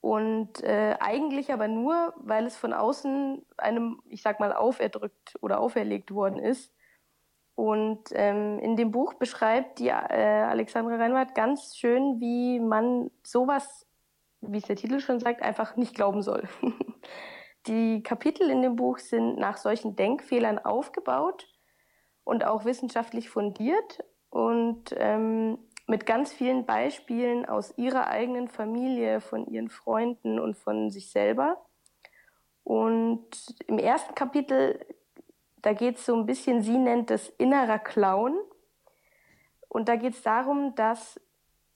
Und 0.00 0.62
äh, 0.62 0.96
eigentlich 1.00 1.50
aber 1.50 1.66
nur, 1.66 2.12
weil 2.18 2.44
es 2.44 2.56
von 2.56 2.74
außen 2.74 3.42
einem, 3.56 4.02
ich 4.06 4.20
sag 4.20 4.38
mal, 4.38 4.52
auferdrückt 4.52 5.34
oder 5.40 5.60
auferlegt 5.60 6.12
worden 6.12 6.38
ist. 6.38 6.74
Und 7.54 8.10
ähm, 8.12 8.58
in 8.58 8.76
dem 8.76 8.90
Buch 8.90 9.14
beschreibt 9.14 9.78
die 9.78 9.88
äh, 9.88 9.92
Alexandra 9.92 10.96
Reinhardt 10.96 11.34
ganz 11.34 11.76
schön, 11.76 12.20
wie 12.20 12.60
man 12.60 13.10
sowas, 13.22 13.86
wie 14.42 14.58
es 14.58 14.64
der 14.64 14.76
Titel 14.76 15.00
schon 15.00 15.20
sagt, 15.20 15.40
einfach 15.40 15.76
nicht 15.76 15.94
glauben 15.94 16.20
soll. 16.20 16.48
die 17.66 18.02
Kapitel 18.02 18.50
in 18.50 18.60
dem 18.60 18.76
Buch 18.76 18.98
sind 18.98 19.38
nach 19.38 19.56
solchen 19.56 19.96
Denkfehlern 19.96 20.58
aufgebaut 20.58 21.48
und 22.24 22.44
auch 22.44 22.64
wissenschaftlich 22.64 23.30
fundiert. 23.30 24.04
Und 24.28 24.94
ähm, 24.98 25.58
mit 25.86 26.06
ganz 26.06 26.32
vielen 26.32 26.64
Beispielen 26.64 27.44
aus 27.46 27.76
ihrer 27.76 28.08
eigenen 28.08 28.48
Familie, 28.48 29.20
von 29.20 29.46
ihren 29.46 29.68
Freunden 29.68 30.38
und 30.38 30.56
von 30.56 30.90
sich 30.90 31.10
selber. 31.10 31.64
Und 32.62 33.26
im 33.66 33.78
ersten 33.78 34.14
Kapitel, 34.14 34.80
da 35.60 35.74
geht 35.74 35.96
es 35.96 36.06
so 36.06 36.16
ein 36.16 36.26
bisschen, 36.26 36.62
sie 36.62 36.78
nennt 36.78 37.10
es 37.10 37.28
innerer 37.28 37.78
Clown. 37.78 38.36
Und 39.68 39.88
da 39.88 39.96
geht 39.96 40.14
es 40.14 40.22
darum, 40.22 40.74
dass 40.74 41.20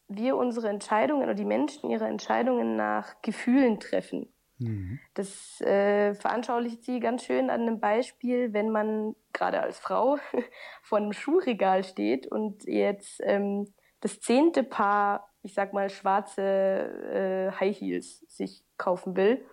wir 0.08 0.36
unsere 0.36 0.68
Entscheidungen 0.68 1.22
oder 1.22 1.34
die 1.34 1.44
Menschen 1.44 1.90
ihre 1.90 2.06
Entscheidungen 2.06 2.76
nach 2.76 3.20
Gefühlen 3.20 3.78
treffen. 3.78 4.32
Mhm. 4.58 4.98
Das 5.14 5.60
äh, 5.60 6.14
veranschaulicht 6.14 6.82
sie 6.82 7.00
ganz 7.00 7.24
schön 7.24 7.50
an 7.50 7.62
einem 7.62 7.78
Beispiel, 7.78 8.54
wenn 8.54 8.70
man 8.70 9.14
gerade 9.32 9.60
als 9.60 9.78
Frau 9.78 10.18
vor 10.82 10.98
einem 10.98 11.12
Schuhregal 11.12 11.84
steht 11.84 12.26
und 12.26 12.64
jetzt 12.64 13.20
ähm, 13.22 13.66
das 14.00 14.20
zehnte 14.20 14.62
Paar, 14.62 15.28
ich 15.42 15.54
sag 15.54 15.72
mal, 15.72 15.90
schwarze 15.90 16.42
äh, 16.42 17.50
High 17.58 17.78
Heels 17.78 18.20
sich 18.28 18.64
kaufen 18.76 19.16
will, 19.16 19.44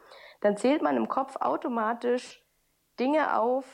dann 0.42 0.58
zählt 0.58 0.82
man 0.82 0.98
im 0.98 1.08
Kopf 1.08 1.38
automatisch 1.38 2.44
Dinge 3.00 3.40
auf, 3.40 3.66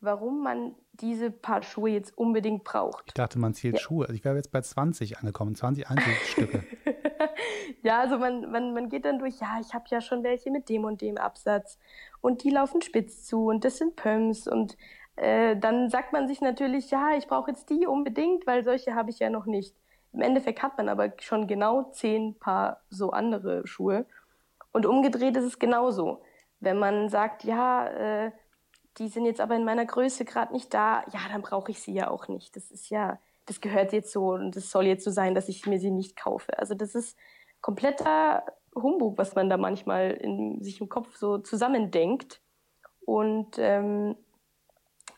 warum 0.00 0.42
man 0.42 0.74
diese 0.92 1.30
Paar 1.30 1.62
Schuhe 1.62 1.90
jetzt 1.90 2.16
unbedingt 2.16 2.64
braucht. 2.64 3.04
Ich 3.08 3.14
dachte, 3.14 3.38
man 3.38 3.54
zählt 3.54 3.74
ja. 3.74 3.80
Schuhe. 3.80 4.04
Also 4.04 4.14
ich 4.14 4.24
wäre 4.24 4.36
jetzt 4.36 4.52
bei 4.52 4.60
20 4.60 5.18
angekommen, 5.18 5.54
20 5.54 5.88
Einzelstücke. 5.88 6.64
ja, 7.82 8.00
also 8.00 8.18
man, 8.18 8.50
man, 8.50 8.74
man 8.74 8.88
geht 8.88 9.04
dann 9.04 9.18
durch, 9.18 9.40
ja, 9.40 9.58
ich 9.60 9.74
habe 9.74 9.84
ja 9.88 10.00
schon 10.00 10.22
welche 10.22 10.50
mit 10.50 10.68
dem 10.68 10.84
und 10.84 11.00
dem 11.00 11.16
Absatz 11.16 11.78
und 12.20 12.44
die 12.44 12.50
laufen 12.50 12.82
spitz 12.82 13.24
zu 13.24 13.46
und 13.46 13.64
das 13.64 13.78
sind 13.78 13.96
Pumps 13.96 14.46
und 14.46 14.76
äh, 15.16 15.56
dann 15.56 15.90
sagt 15.90 16.12
man 16.12 16.28
sich 16.28 16.40
natürlich, 16.40 16.90
ja, 16.90 17.16
ich 17.16 17.26
brauche 17.26 17.50
jetzt 17.50 17.70
die 17.70 17.86
unbedingt, 17.86 18.46
weil 18.46 18.64
solche 18.64 18.94
habe 18.94 19.10
ich 19.10 19.18
ja 19.18 19.30
noch 19.30 19.46
nicht. 19.46 19.74
Im 20.12 20.22
Endeffekt 20.22 20.62
hat 20.62 20.76
man 20.76 20.88
aber 20.88 21.12
schon 21.20 21.46
genau 21.46 21.90
zehn 21.92 22.38
Paar 22.38 22.82
so 22.88 23.10
andere 23.10 23.66
Schuhe. 23.66 24.06
Und 24.72 24.86
umgedreht 24.86 25.36
ist 25.36 25.44
es 25.44 25.58
genauso. 25.58 26.22
Wenn 26.58 26.78
man 26.78 27.08
sagt, 27.08 27.44
ja, 27.44 27.86
äh, 27.86 28.32
die 28.98 29.08
sind 29.08 29.24
jetzt 29.24 29.40
aber 29.40 29.56
in 29.56 29.64
meiner 29.64 29.86
Größe 29.86 30.24
gerade 30.24 30.52
nicht 30.52 30.74
da, 30.74 31.04
ja, 31.12 31.20
dann 31.30 31.42
brauche 31.42 31.70
ich 31.70 31.80
sie 31.80 31.92
ja 31.92 32.10
auch 32.10 32.28
nicht. 32.28 32.56
Das 32.56 32.70
ist 32.70 32.90
ja, 32.90 33.18
das 33.46 33.60
gehört 33.60 33.92
jetzt 33.92 34.12
so 34.12 34.32
und 34.32 34.56
es 34.56 34.70
soll 34.70 34.86
jetzt 34.86 35.04
so 35.04 35.10
sein, 35.10 35.34
dass 35.34 35.48
ich 35.48 35.66
mir 35.66 35.78
sie 35.78 35.90
nicht 35.90 36.16
kaufe. 36.16 36.58
Also 36.58 36.74
das 36.74 36.94
ist 36.94 37.16
kompletter 37.60 38.44
Humbug, 38.74 39.18
was 39.18 39.34
man 39.34 39.48
da 39.48 39.56
manchmal 39.56 40.10
in 40.10 40.62
sich 40.62 40.80
im 40.80 40.88
Kopf 40.88 41.16
so 41.16 41.38
zusammendenkt. 41.38 42.40
Und 43.00 43.56
ähm, 43.58 44.16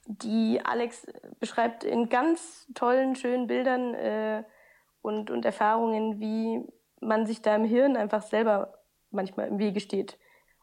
die 0.07 0.61
Alex 0.65 1.07
beschreibt 1.41 1.85
in 1.85 2.09
ganz 2.09 2.67
tollen, 2.75 3.17
schönen 3.17 3.47
Bildern 3.47 3.95
äh, 3.95 4.45
und, 5.03 5.31
und 5.31 5.45
Erfahrungen, 5.45 6.21
wie 6.21 6.65
man 7.01 7.27
sich 7.27 7.43
da 7.43 7.55
im 7.57 7.65
Hirn 7.65 7.97
einfach 7.97 8.23
selber 8.23 8.79
manchmal 9.11 9.49
im 9.49 9.59
Wege 9.59 9.81
steht. 9.81 10.19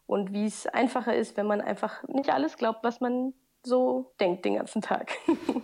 Und 0.05 0.33
wie 0.33 0.45
es 0.45 0.65
einfacher 0.65 1.15
ist, 1.15 1.37
wenn 1.37 1.45
man 1.45 1.61
einfach 1.61 2.03
nicht 2.07 2.31
alles 2.31 2.57
glaubt, 2.57 2.83
was 2.83 2.99
man 2.99 3.33
so 3.63 4.15
denkt 4.19 4.45
den 4.45 4.55
ganzen 4.55 4.81
Tag. 4.81 5.11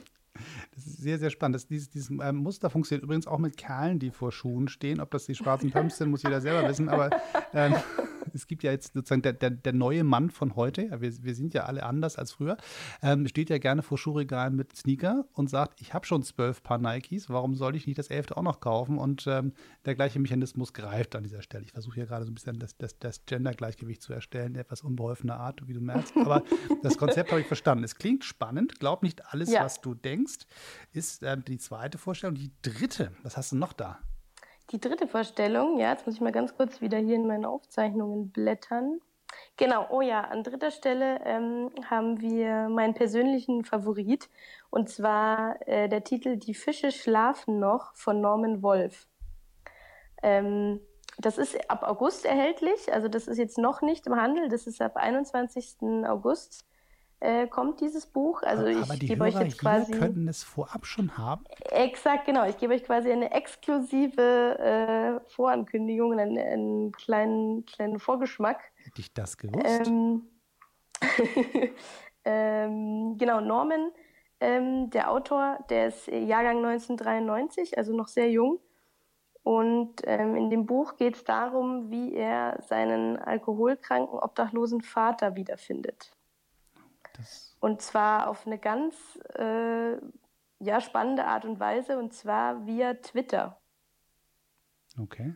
Das 0.76 0.86
ist 0.86 0.98
sehr, 0.98 1.18
sehr 1.18 1.30
spannend. 1.30 1.56
Das, 1.56 1.68
dieses, 1.68 1.90
dieses 1.90 2.10
ähm, 2.10 2.36
Muster 2.36 2.70
funktioniert 2.70 3.04
übrigens 3.04 3.26
auch 3.26 3.40
mit 3.40 3.56
Kerlen, 3.56 4.00
die 4.00 4.12
vor 4.12 4.34
Schuhen 4.34 4.68
stehen. 4.68 5.00
Ob 5.00 5.10
das 5.12 5.26
die 5.26 5.34
schwarzen 5.34 5.72
Pumps 5.72 5.98
sind, 5.98 6.10
muss 6.10 6.24
jeder 6.24 6.42
selber 6.42 6.68
wissen. 6.68 6.90
Aber 6.90 7.10
ähm, 7.54 7.74
es 8.36 8.48
gibt 8.48 8.64
ja 8.64 8.72
jetzt 8.72 8.94
sozusagen 8.94 9.22
der, 9.22 9.34
der, 9.34 9.50
der 9.50 9.74
neue 9.74 10.04
Mann 10.04 10.30
von 10.30 10.56
heute, 10.56 10.90
wir, 11.00 11.24
wir 11.24 11.36
sind 11.36 11.54
ja 11.54 11.64
alle 11.64 11.84
anders 11.84 12.18
als 12.18 12.34
früher, 12.34 12.58
ähm, 13.02 13.28
steht 13.28 13.50
ja 13.50 13.58
gerne 13.58 13.82
vor 13.82 13.98
Schuhregalen 13.98 14.56
mit 14.56 14.76
Sneaker 14.76 15.26
und 15.34 15.50
sagt, 15.50 15.82
ich 15.82 15.94
habe 15.94 16.06
schon 16.06 16.24
zwölf 16.24 16.62
Paar 16.62 16.78
Nikes, 16.78 17.30
warum 17.30 17.56
soll 17.56 17.76
ich 17.76 17.88
nicht 17.88 17.98
das 17.98 18.08
elfte 18.08 18.38
auch 18.38 18.44
noch 18.44 18.60
kaufen? 18.60 18.98
Und 18.98 19.26
ähm, 19.28 19.54
der 19.86 19.96
gleiche 19.96 20.20
Mechanismus 20.20 20.74
greift 20.74 21.16
an 21.16 21.24
dieser 21.24 21.42
Stelle. 21.42 21.64
Ich 21.64 21.72
versuche 21.72 21.96
hier 21.96 22.06
gerade 22.06 22.26
so 22.26 22.32
ein 22.32 22.36
bisschen 22.36 22.60
das, 22.60 22.78
das, 22.78 23.00
das 23.00 23.26
Gender-Gleichgewicht 23.26 24.02
zu 24.02 24.14
erstellen, 24.14 24.56
etwas 24.56 24.82
unbeholfener 24.82 25.40
Art, 25.40 25.68
wie 25.68 25.74
du 25.74 25.82
merkst. 25.82 26.16
Aber 26.18 26.44
das 26.84 26.98
Konzept 26.98 27.32
habe 27.32 27.42
ich 27.42 27.48
verstanden. 27.48 27.84
Es 27.84 27.96
klingt 27.96 28.24
spannend, 28.24 28.80
glaub 28.80 29.04
nicht 29.04 29.26
alles, 29.34 29.52
ja. 29.52 29.64
was 29.64 29.82
du 29.82 29.94
denkst, 29.94 30.46
ist 30.92 31.24
äh, 31.24 31.38
die 31.38 31.58
zweite 31.58 31.98
Vorstellung. 31.98 32.36
Die 32.36 32.52
dritte, 32.62 33.12
was 33.24 33.38
hast 33.38 33.52
du 33.52 33.56
noch 33.56 33.74
da? 33.74 34.00
Die 34.72 34.80
dritte 34.80 35.08
Vorstellung, 35.08 35.78
ja, 35.78 35.92
jetzt 35.92 36.06
muss 36.06 36.16
ich 36.16 36.22
mal 36.22 36.32
ganz 36.32 36.56
kurz 36.56 36.82
wieder 36.82 36.98
hier 36.98 37.16
in 37.16 37.28
meine 37.28 37.48
Aufzeichnungen 37.48 38.32
blättern. 38.32 39.00
Genau, 39.58 39.88
oh 39.90 40.02
ja, 40.02 40.22
an 40.22 40.44
dritter 40.44 40.72
Stelle 40.72 41.22
ähm, 41.24 41.72
haben 41.90 42.20
wir 42.20 42.68
meinen 42.70 42.94
persönlichen 42.94 43.64
Favorit 43.64 44.30
und 44.70 44.90
zwar 44.90 45.66
äh, 45.68 45.88
der 45.88 46.04
Titel 46.04 46.38
Die 46.38 46.54
Fische 46.54 46.92
schlafen 46.92 47.60
noch 47.60 47.96
von 47.96 48.22
Norman 48.22 48.62
Wolf. 48.62 49.08
Ähm, 50.24 50.82
das 51.18 51.38
ist 51.38 51.70
ab 51.70 51.84
August 51.84 52.26
erhältlich, 52.26 52.92
also 52.92 53.08
das 53.08 53.28
ist 53.28 53.38
jetzt 53.38 53.58
noch 53.58 53.82
nicht 53.82 54.08
im 54.08 54.16
Handel, 54.16 54.50
das 54.50 54.68
ist 54.68 54.82
ab 54.82 54.98
21. 54.98 56.06
August 56.06 56.66
äh, 57.20 57.48
kommt 57.48 57.82
dieses 57.82 58.06
Buch. 58.06 58.44
Also 58.44 58.64
aber, 58.64 58.94
ich 58.94 59.00
gebe 59.00 59.24
euch 59.24 59.40
jetzt 59.40 59.60
quasi. 59.60 59.92
könnten 59.94 60.28
es 60.28 60.44
vorab 60.44 60.86
schon 60.86 61.18
haben? 61.18 61.46
Exakt, 61.72 62.26
genau. 62.26 62.46
Ich 62.48 62.58
gebe 62.58 62.74
euch 62.74 62.84
quasi 62.84 63.12
eine 63.12 63.32
exklusive 63.32 64.60
äh, 64.60 65.30
Vorankündigung, 65.32 66.20
einen, 66.20 66.38
einen, 66.38 66.92
kleinen, 66.92 67.66
kleinen 67.66 68.00
Vorgeschmack. 68.00 68.60
Hätte 68.76 69.02
ich 69.02 69.14
das 69.14 69.38
gewusst? 69.38 69.88
Ähm, 69.88 70.24
ähm, 72.26 73.18
genau, 73.18 73.42
Norman, 73.42 73.92
ähm, 74.40 74.90
der 74.90 75.12
Autor, 75.12 75.60
der 75.70 75.88
ist 75.88 76.08
Jahrgang 76.08 76.58
1993, 76.58 77.78
also 77.78 77.96
noch 77.96 78.08
sehr 78.08 78.30
jung. 78.30 78.60
Und 79.44 80.02
ähm, 80.06 80.36
in 80.36 80.50
dem 80.50 80.66
Buch 80.66 80.96
geht 80.96 81.16
es 81.16 81.24
darum, 81.24 81.92
wie 81.92 82.16
er 82.16 82.58
seinen 82.68 83.18
alkoholkranken, 83.18 84.18
obdachlosen 84.18 84.82
Vater 84.82 85.36
wiederfindet. 85.36 86.12
Das 87.18 87.56
und 87.60 87.82
zwar 87.82 88.30
auf 88.30 88.46
eine 88.46 88.60
ganz 88.60 88.96
äh, 89.38 89.98
ja, 90.60 90.82
spannende 90.82 91.26
Art 91.26 91.46
und 91.46 91.60
Weise, 91.60 91.98
und 91.98 92.14
zwar 92.14 92.66
via 92.66 92.94
Twitter. 92.94 93.58
Okay. 95.02 95.36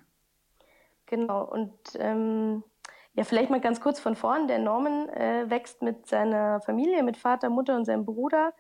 Genau, 1.08 1.44
und 1.44 1.74
ähm, 1.96 2.64
ja, 3.14 3.24
vielleicht 3.24 3.50
mal 3.50 3.60
ganz 3.60 3.82
kurz 3.82 4.00
von 4.00 4.16
vorn. 4.16 4.48
Der 4.48 4.60
Norman 4.60 5.10
äh, 5.10 5.50
wächst 5.50 5.82
mit 5.82 6.06
seiner 6.06 6.62
Familie, 6.62 7.02
mit 7.04 7.18
Vater, 7.18 7.50
Mutter 7.50 7.76
und 7.76 7.86
seinem 7.86 8.06
Bruder 8.06 8.54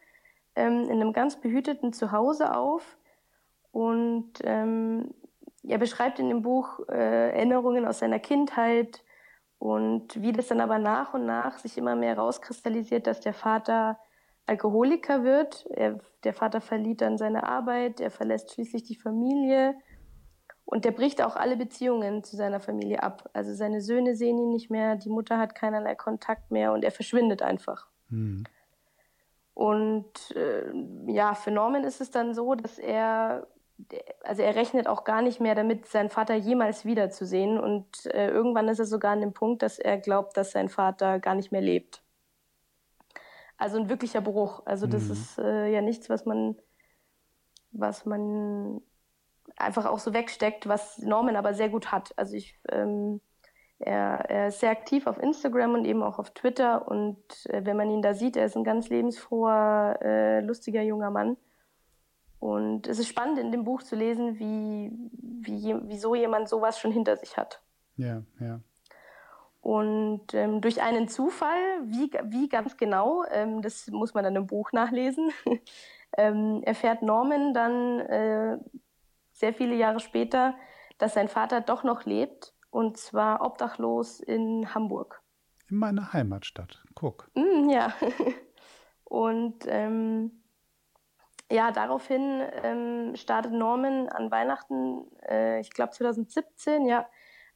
ähm, 0.55 0.85
in 0.85 0.99
einem 0.99 1.13
ganz 1.13 1.39
behüteten 1.39 1.93
Zuhause 1.93 2.57
auf. 2.57 2.97
Und 3.71 4.33
ähm, 4.43 5.13
er 5.63 5.77
beschreibt 5.77 6.19
in 6.19 6.29
dem 6.29 6.41
Buch 6.41 6.79
äh, 6.89 7.29
Erinnerungen 7.33 7.85
aus 7.85 7.99
seiner 7.99 8.19
Kindheit, 8.19 9.03
und 9.59 10.21
wie 10.21 10.31
das 10.31 10.47
dann 10.47 10.61
aber 10.61 10.79
nach 10.79 11.13
und 11.13 11.25
nach 11.25 11.57
sich 11.57 11.77
immer 11.77 11.95
mehr 11.95 12.17
rauskristallisiert, 12.17 13.05
dass 13.05 13.19
der 13.19 13.33
Vater 13.33 13.99
Alkoholiker 14.45 15.23
wird. 15.23 15.67
Er, 15.69 15.99
der 16.23 16.33
Vater 16.33 16.61
verliert 16.61 17.01
dann 17.01 17.17
seine 17.17 17.43
Arbeit, 17.43 17.99
er 17.99 18.09
verlässt 18.09 18.53
schließlich 18.53 18.83
die 18.83 18.95
Familie 18.95 19.75
und 20.65 20.85
der 20.85 20.91
bricht 20.91 21.21
auch 21.21 21.35
alle 21.35 21.57
Beziehungen 21.57 22.23
zu 22.23 22.35
seiner 22.35 22.59
Familie 22.59 23.03
ab. 23.03 23.29
Also 23.33 23.53
seine 23.53 23.81
Söhne 23.81 24.15
sehen 24.15 24.37
ihn 24.37 24.51
nicht 24.51 24.71
mehr, 24.71 24.95
die 24.95 25.09
Mutter 25.09 25.37
hat 25.37 25.55
keinerlei 25.55 25.95
Kontakt 25.95 26.51
mehr 26.51 26.73
und 26.73 26.83
er 26.83 26.91
verschwindet 26.91 27.41
einfach. 27.41 27.87
Mhm. 28.09 28.45
Und 29.53 30.31
äh, 30.35 30.71
ja, 31.07 31.33
für 31.33 31.51
Norman 31.51 31.83
ist 31.83 31.99
es 31.99 32.11
dann 32.11 32.33
so, 32.33 32.55
dass 32.55 32.79
er 32.79 33.47
also 34.23 34.41
er 34.41 34.55
rechnet 34.55 34.87
auch 34.87 35.03
gar 35.03 35.21
nicht 35.21 35.39
mehr 35.39 35.55
damit, 35.55 35.85
seinen 35.85 36.09
Vater 36.09 36.35
jemals 36.35 36.85
wiederzusehen. 36.85 37.59
Und 37.59 38.05
äh, 38.07 38.29
irgendwann 38.29 38.67
ist 38.67 38.79
er 38.79 38.85
sogar 38.85 39.13
an 39.13 39.21
dem 39.21 39.33
Punkt, 39.33 39.61
dass 39.61 39.79
er 39.79 39.97
glaubt, 39.97 40.37
dass 40.37 40.51
sein 40.51 40.69
Vater 40.69 41.19
gar 41.19 41.35
nicht 41.35 41.51
mehr 41.51 41.61
lebt. 41.61 42.01
Also 43.57 43.77
ein 43.77 43.89
wirklicher 43.89 44.21
Bruch. 44.21 44.63
Also 44.65 44.87
das 44.87 45.05
mhm. 45.05 45.11
ist 45.11 45.37
äh, 45.39 45.67
ja 45.67 45.81
nichts, 45.81 46.09
was 46.09 46.25
man 46.25 46.55
was 47.71 48.05
man 48.05 48.81
einfach 49.57 49.85
auch 49.85 49.99
so 49.99 50.13
wegsteckt, 50.13 50.67
was 50.67 50.99
Norman 50.99 51.35
aber 51.35 51.53
sehr 51.53 51.69
gut 51.69 51.91
hat. 51.91 52.13
Also 52.17 52.35
ich, 52.35 52.59
ähm, 52.69 53.21
er, 53.79 54.25
er, 54.29 54.47
ist 54.47 54.59
sehr 54.59 54.71
aktiv 54.71 55.07
auf 55.07 55.17
Instagram 55.21 55.73
und 55.73 55.85
eben 55.85 56.03
auch 56.03 56.19
auf 56.19 56.31
Twitter 56.31 56.87
und 56.87 57.17
äh, 57.47 57.65
wenn 57.65 57.77
man 57.77 57.89
ihn 57.89 58.01
da 58.01 58.13
sieht, 58.13 58.35
er 58.35 58.45
ist 58.45 58.57
ein 58.57 58.63
ganz 58.63 58.89
lebensfroher, 58.89 59.99
äh, 60.01 60.39
lustiger 60.41 60.81
junger 60.81 61.11
Mann. 61.11 61.37
Und 62.39 62.87
es 62.87 62.99
ist 62.99 63.09
spannend 63.09 63.37
in 63.37 63.51
dem 63.51 63.63
Buch 63.63 63.83
zu 63.83 63.95
lesen, 63.95 64.39
wie, 64.39 64.91
wie 65.41 65.75
wieso 65.83 66.15
jemand 66.15 66.47
sowas 66.47 66.79
schon 66.79 66.91
hinter 66.91 67.17
sich 67.17 67.37
hat. 67.37 67.61
Ja, 67.97 68.23
ja. 68.39 68.61
Und 69.61 70.33
ähm, 70.33 70.61
durch 70.61 70.81
einen 70.81 71.09
Zufall, 71.09 71.59
wie, 71.83 72.09
wie 72.25 72.47
ganz 72.47 72.77
genau, 72.77 73.25
ähm, 73.29 73.61
das 73.61 73.87
muss 73.87 74.13
man 74.13 74.23
dann 74.23 74.37
im 74.37 74.47
Buch 74.47 74.71
nachlesen, 74.71 75.31
ähm, 76.17 76.63
erfährt 76.63 77.01
Norman 77.01 77.53
dann 77.53 77.99
äh, 77.99 78.57
sehr 79.33 79.53
viele 79.53 79.75
Jahre 79.75 79.99
später, 79.99 80.55
dass 80.97 81.13
sein 81.13 81.27
Vater 81.27 81.59
doch 81.59 81.83
noch 81.83 82.05
lebt 82.05 82.53
und 82.71 82.97
zwar 82.97 83.41
obdachlos 83.45 84.21
in 84.21 84.73
Hamburg. 84.73 85.21
In 85.69 85.77
meiner 85.77 86.13
Heimatstadt. 86.13 86.81
Guck. 86.95 87.29
Mm, 87.35 87.69
ja. 87.69 87.93
und 89.03 89.65
ähm, 89.67 90.31
ja, 91.51 91.71
daraufhin 91.71 92.41
ähm, 92.63 93.15
startet 93.15 93.53
Norman 93.53 94.07
an 94.09 94.31
Weihnachten, 94.31 95.05
äh, 95.27 95.59
ich 95.59 95.71
glaube 95.71 95.91
2017, 95.91 96.85
ja, 96.85 97.07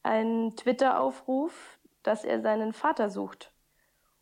einen 0.02 0.56
Twitter-Aufruf, 0.56 1.80
dass 2.02 2.26
er 2.26 2.42
seinen 2.42 2.74
Vater 2.74 3.10
sucht. 3.10 3.54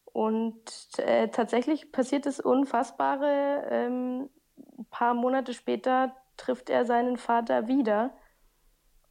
Und 0.05 0.63
äh, 0.97 1.29
tatsächlich 1.29 1.91
passiert 1.91 2.25
das 2.25 2.39
Unfassbare. 2.39 3.65
Ähm, 3.69 4.29
ein 4.77 4.85
paar 4.89 5.13
Monate 5.13 5.53
später 5.53 6.15
trifft 6.37 6.69
er 6.69 6.85
seinen 6.85 7.17
Vater 7.17 7.67
wieder. 7.67 8.11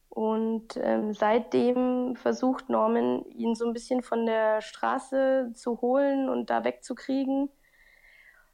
Und 0.09 0.77
ähm, 0.77 1.13
seitdem 1.13 2.15
versucht 2.15 2.69
Norman, 2.69 3.25
ihn 3.29 3.55
so 3.55 3.65
ein 3.65 3.73
bisschen 3.73 4.03
von 4.03 4.25
der 4.25 4.61
Straße 4.61 5.51
zu 5.53 5.81
holen 5.81 6.29
und 6.29 6.49
da 6.49 6.63
wegzukriegen, 6.65 7.49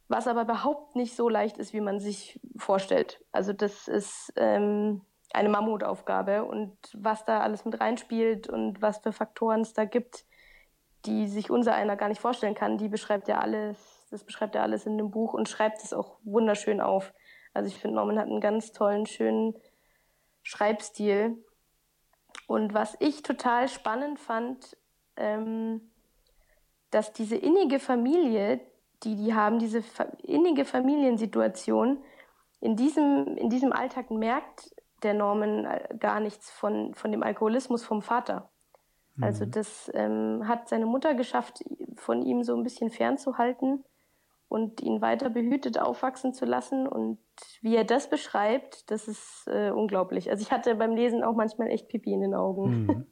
was 0.07 0.27
aber 0.27 0.43
überhaupt 0.43 0.95
nicht 0.95 1.15
so 1.15 1.29
leicht 1.29 1.57
ist, 1.57 1.73
wie 1.73 1.81
man 1.81 1.99
sich 1.99 2.39
vorstellt. 2.57 3.21
Also 3.31 3.53
das 3.53 3.87
ist 3.87 4.31
ähm, 4.35 5.01
eine 5.33 5.49
Mammutaufgabe 5.49 6.45
und 6.45 6.77
was 6.93 7.25
da 7.25 7.41
alles 7.41 7.65
mit 7.65 7.79
reinspielt 7.79 8.47
und 8.47 8.81
was 8.81 8.99
für 8.99 9.11
Faktoren 9.11 9.61
es 9.61 9.73
da 9.73 9.85
gibt, 9.85 10.25
die 11.05 11.27
sich 11.27 11.49
unser 11.49 11.75
einer 11.75 11.95
gar 11.95 12.09
nicht 12.09 12.21
vorstellen 12.21 12.55
kann, 12.55 12.77
die 12.77 12.87
beschreibt 12.87 13.27
er 13.29 13.41
alles, 13.41 14.07
das 14.09 14.23
beschreibt 14.23 14.55
er 14.55 14.63
alles 14.63 14.85
in 14.85 14.97
dem 14.97 15.11
Buch 15.11 15.33
und 15.33 15.49
schreibt 15.49 15.83
es 15.83 15.93
auch 15.93 16.17
wunderschön 16.23 16.81
auf. 16.81 17.13
Also 17.53 17.67
ich 17.69 17.79
finde, 17.79 17.95
Norman 17.95 18.19
hat 18.19 18.27
einen 18.27 18.41
ganz 18.41 18.71
tollen, 18.71 19.05
schönen 19.05 19.55
Schreibstil. 20.43 21.43
Und 22.45 22.73
was 22.73 22.95
ich 22.99 23.23
total 23.23 23.67
spannend 23.67 24.19
fand, 24.19 24.77
ähm, 25.17 25.91
dass 26.91 27.11
diese 27.11 27.35
innige 27.35 27.79
Familie, 27.79 28.61
die 29.04 29.16
die 29.16 29.34
haben, 29.34 29.60
diese 29.60 29.84
innige 30.24 30.66
Familiensituation, 30.66 32.04
in 32.60 32.75
diesem, 32.75 33.38
in 33.38 33.50
diesem 33.50 33.72
Alltag 33.72 34.10
merkt 34.10 34.75
der 35.04 35.13
Norman 35.13 35.66
äh, 35.66 35.96
gar 36.00 36.20
nichts 36.20 36.50
von, 36.50 36.96
von 36.96 37.12
dem 37.12 37.24
Alkoholismus 37.24 37.84
vom 37.84 38.01
Vater. 38.01 38.50
Also 39.20 39.46
mhm. 39.46 39.51
das 39.51 39.92
ähm, 39.94 40.48
hat 40.48 40.70
seine 40.70 40.86
Mutter 40.86 41.16
geschafft, 41.16 41.63
von 41.96 42.22
ihm 42.22 42.44
so 42.44 42.56
ein 42.56 42.63
bisschen 42.63 42.92
fernzuhalten 42.92 43.84
und 44.48 44.82
ihn 44.82 45.01
weiter 45.01 45.30
behütet 45.30 45.80
aufwachsen 45.80 46.34
zu 46.34 46.46
lassen. 46.46 46.88
Und 46.88 47.20
wie 47.62 47.75
er 47.75 47.84
das 47.84 48.10
beschreibt, 48.10 48.89
das 48.92 49.08
ist 49.08 49.48
äh, 49.48 49.72
unglaublich. 49.72 50.30
Also 50.30 50.44
ich 50.44 50.51
hatte 50.51 50.75
beim 50.75 50.96
Lesen 50.96 51.24
auch 51.24 51.36
manchmal 51.36 51.70
echt 51.70 51.89
Pipi 51.89 52.13
in 52.13 52.22
den 52.22 52.36
Augen. 52.36 52.86
Mhm. 52.86 53.06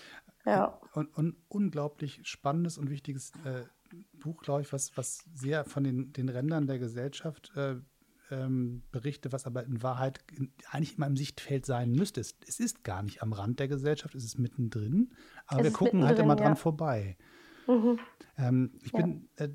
ja. 0.44 0.80
Und, 0.94 1.16
und, 1.16 1.36
unglaublich 1.48 2.20
spannendes 2.24 2.76
und 2.76 2.90
wichtiges 2.90 3.32
äh, 3.44 3.62
Buch, 4.12 4.42
glaube 4.42 4.62
ich, 4.62 4.72
was, 4.72 4.96
was 4.96 5.24
sehr 5.34 5.64
von 5.64 5.84
den, 5.84 6.12
den 6.12 6.28
Rändern 6.28 6.66
der 6.66 6.78
Gesellschaft 6.78 7.52
äh, 7.56 7.76
ähm, 8.30 8.82
berichtet, 8.90 9.32
was 9.32 9.46
aber 9.46 9.64
in 9.64 9.82
Wahrheit 9.82 10.20
in, 10.36 10.52
eigentlich 10.70 10.96
immer 10.96 11.06
im 11.06 11.16
Sichtfeld 11.16 11.66
sein 11.66 11.92
müsste. 11.92 12.20
Es, 12.20 12.36
es, 12.46 12.60
ist 12.60 12.84
gar 12.84 13.02
nicht 13.02 13.22
am 13.22 13.32
Rand 13.32 13.60
der 13.60 13.68
Gesellschaft, 13.68 14.14
es 14.14 14.24
ist 14.24 14.38
mittendrin, 14.38 15.12
aber 15.46 15.60
es 15.60 15.66
wir 15.66 15.72
gucken 15.72 16.04
halt 16.04 16.18
immer 16.18 16.36
dran 16.36 16.56
vorbei. 16.56 17.16
Mhm. 17.68 17.98
Ähm, 18.38 18.70
ich 18.82 18.92
ja. 18.92 19.00
bin, 19.00 19.28
äh, 19.36 19.48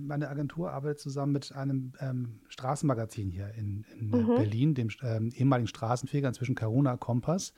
meine 0.00 0.28
Agentur 0.28 0.72
arbeitet 0.72 1.00
zusammen 1.00 1.32
mit 1.32 1.52
einem 1.52 1.92
ähm, 2.00 2.40
Straßenmagazin 2.48 3.30
hier 3.30 3.52
in, 3.54 3.84
in 3.98 4.08
mhm. 4.08 4.34
Berlin, 4.36 4.74
dem 4.74 4.88
ähm, 5.02 5.30
ehemaligen 5.34 5.68
Straßenfeger, 5.68 6.28
inzwischen 6.28 6.54
Caruna 6.54 6.96
Kompass. 6.96 7.52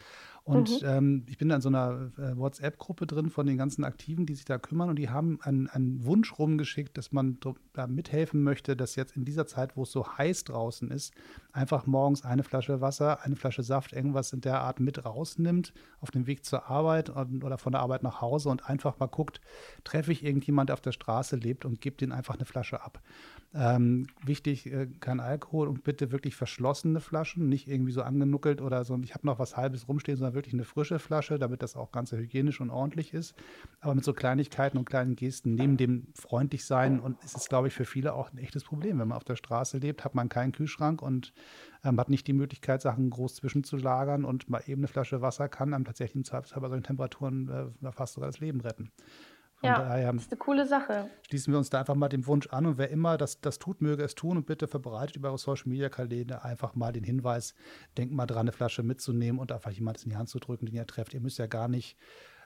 Und 0.44 0.82
mhm. 0.82 0.88
ähm, 0.88 1.26
ich 1.26 1.38
bin 1.38 1.48
da 1.48 1.56
in 1.56 1.62
so 1.62 1.70
einer 1.70 2.12
äh, 2.18 2.36
WhatsApp-Gruppe 2.36 3.06
drin 3.06 3.30
von 3.30 3.46
den 3.46 3.56
ganzen 3.56 3.82
Aktiven, 3.82 4.26
die 4.26 4.34
sich 4.34 4.44
da 4.44 4.58
kümmern. 4.58 4.90
Und 4.90 4.96
die 4.96 5.08
haben 5.08 5.38
einen, 5.40 5.68
einen 5.68 6.04
Wunsch 6.04 6.38
rumgeschickt, 6.38 6.98
dass 6.98 7.12
man 7.12 7.38
da 7.72 7.86
mithelfen 7.86 8.42
möchte, 8.42 8.76
dass 8.76 8.94
jetzt 8.94 9.16
in 9.16 9.24
dieser 9.24 9.46
Zeit, 9.46 9.74
wo 9.74 9.84
es 9.84 9.90
so 9.90 10.06
heiß 10.06 10.44
draußen 10.44 10.90
ist, 10.90 11.14
einfach 11.52 11.86
morgens 11.86 12.24
eine 12.26 12.42
Flasche 12.42 12.82
Wasser, 12.82 13.22
eine 13.22 13.36
Flasche 13.36 13.62
Saft, 13.62 13.94
irgendwas 13.94 14.34
in 14.34 14.42
der 14.42 14.60
Art 14.60 14.80
mit 14.80 15.02
rausnimmt, 15.02 15.72
auf 16.00 16.10
dem 16.10 16.26
Weg 16.26 16.44
zur 16.44 16.68
Arbeit 16.68 17.08
und, 17.08 17.42
oder 17.42 17.56
von 17.56 17.72
der 17.72 17.80
Arbeit 17.80 18.02
nach 18.02 18.20
Hause 18.20 18.50
und 18.50 18.68
einfach 18.68 18.98
mal 18.98 19.06
guckt, 19.06 19.40
treffe 19.82 20.12
ich 20.12 20.22
irgendjemand, 20.22 20.68
der 20.68 20.74
auf 20.74 20.82
der 20.82 20.92
Straße 20.92 21.36
lebt 21.36 21.64
und 21.64 21.80
gebe 21.80 21.96
den 21.96 22.12
einfach 22.12 22.34
eine 22.34 22.44
Flasche 22.44 22.82
ab. 22.82 23.00
Ähm, 23.56 24.08
wichtig, 24.24 24.66
äh, 24.66 24.88
kein 24.98 25.20
Alkohol 25.20 25.68
und 25.68 25.84
bitte 25.84 26.10
wirklich 26.10 26.34
verschlossene 26.34 27.00
Flaschen, 27.00 27.48
nicht 27.48 27.68
irgendwie 27.68 27.92
so 27.92 28.02
angenuckelt 28.02 28.60
oder 28.60 28.84
so, 28.84 28.98
ich 29.04 29.14
habe 29.14 29.26
noch 29.28 29.38
was 29.38 29.56
Halbes 29.56 29.86
rumstehen, 29.86 30.18
sondern 30.18 30.34
wirklich 30.34 30.54
eine 30.54 30.64
frische 30.64 30.98
Flasche, 30.98 31.38
damit 31.38 31.62
das 31.62 31.76
auch 31.76 31.92
ganz 31.92 32.10
hygienisch 32.10 32.60
und 32.60 32.70
ordentlich 32.70 33.14
ist. 33.14 33.36
Aber 33.80 33.94
mit 33.94 34.02
so 34.02 34.12
Kleinigkeiten 34.12 34.76
und 34.76 34.86
kleinen 34.86 35.14
Gesten, 35.14 35.54
neben 35.54 35.76
dem 35.76 36.08
freundlich 36.14 36.64
sein 36.64 36.98
und 36.98 37.16
es 37.22 37.34
ist, 37.34 37.48
glaube 37.48 37.68
ich, 37.68 37.74
für 37.74 37.84
viele 37.84 38.14
auch 38.14 38.32
ein 38.32 38.38
echtes 38.38 38.64
Problem. 38.64 38.98
Wenn 38.98 39.06
man 39.08 39.16
auf 39.16 39.24
der 39.24 39.36
Straße 39.36 39.78
lebt, 39.78 40.04
hat 40.04 40.16
man 40.16 40.28
keinen 40.28 40.50
Kühlschrank 40.50 41.00
und 41.00 41.32
ähm, 41.84 42.00
hat 42.00 42.10
nicht 42.10 42.26
die 42.26 42.32
Möglichkeit, 42.32 42.82
Sachen 42.82 43.08
groß 43.08 43.36
zwischenzulagern 43.36 44.24
und 44.24 44.50
mal 44.50 44.62
eben 44.66 44.80
eine 44.80 44.88
Flasche 44.88 45.22
Wasser 45.22 45.48
kann 45.48 45.74
einem 45.74 45.84
tatsächlich 45.84 46.16
im 46.16 46.24
Zweifelsfall 46.24 46.62
bei 46.62 46.68
solchen 46.70 46.82
Temperaturen 46.84 47.72
äh, 47.82 47.92
fast 47.92 48.14
sogar 48.14 48.28
das 48.28 48.40
Leben 48.40 48.60
retten. 48.62 48.90
Ja, 49.64 49.78
daher 49.78 50.12
das 50.12 50.22
ist 50.22 50.32
eine 50.32 50.38
coole 50.38 50.66
Sache. 50.66 51.10
Schließen 51.28 51.52
wir 51.52 51.58
uns 51.58 51.70
da 51.70 51.80
einfach 51.80 51.94
mal 51.94 52.08
dem 52.08 52.26
Wunsch 52.26 52.46
an 52.48 52.66
und 52.66 52.78
wer 52.78 52.90
immer 52.90 53.16
das, 53.16 53.40
das 53.40 53.58
tut, 53.58 53.80
möge 53.80 54.02
es 54.02 54.14
tun 54.14 54.36
und 54.36 54.46
bitte 54.46 54.68
verbreitet 54.68 55.16
über 55.16 55.28
eure 55.28 55.38
Social 55.38 55.68
Media 55.68 55.88
Kanäle 55.88 56.44
einfach 56.44 56.74
mal 56.74 56.92
den 56.92 57.04
Hinweis, 57.04 57.54
denkt 57.96 58.14
mal 58.14 58.26
dran, 58.26 58.40
eine 58.40 58.52
Flasche 58.52 58.82
mitzunehmen 58.82 59.40
und 59.40 59.52
einfach 59.52 59.70
jemand 59.70 60.02
in 60.02 60.10
die 60.10 60.16
Hand 60.16 60.28
zu 60.28 60.38
drücken, 60.38 60.66
den 60.66 60.74
ihr 60.74 60.86
trefft. 60.86 61.14
Ihr 61.14 61.20
müsst 61.20 61.38
ja 61.38 61.46
gar 61.46 61.68
nicht, 61.68 61.96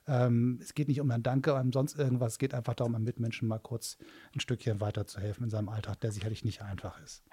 ähm, 0.06 0.58
es 0.62 0.74
geht 0.74 0.88
nicht 0.88 1.00
um 1.00 1.10
ein 1.10 1.22
Danke, 1.22 1.54
um 1.54 1.72
sonst 1.72 1.98
irgendwas, 1.98 2.32
es 2.32 2.38
geht 2.38 2.54
einfach 2.54 2.74
darum, 2.74 2.94
einem 2.94 3.04
Mitmenschen 3.04 3.48
mal 3.48 3.58
kurz 3.58 3.98
ein 4.34 4.40
Stückchen 4.40 4.80
weiterzuhelfen 4.80 5.44
in 5.44 5.50
seinem 5.50 5.68
Alltag, 5.68 6.00
der 6.00 6.12
sicherlich 6.12 6.44
nicht 6.44 6.62
einfach 6.62 7.00
ist. 7.02 7.24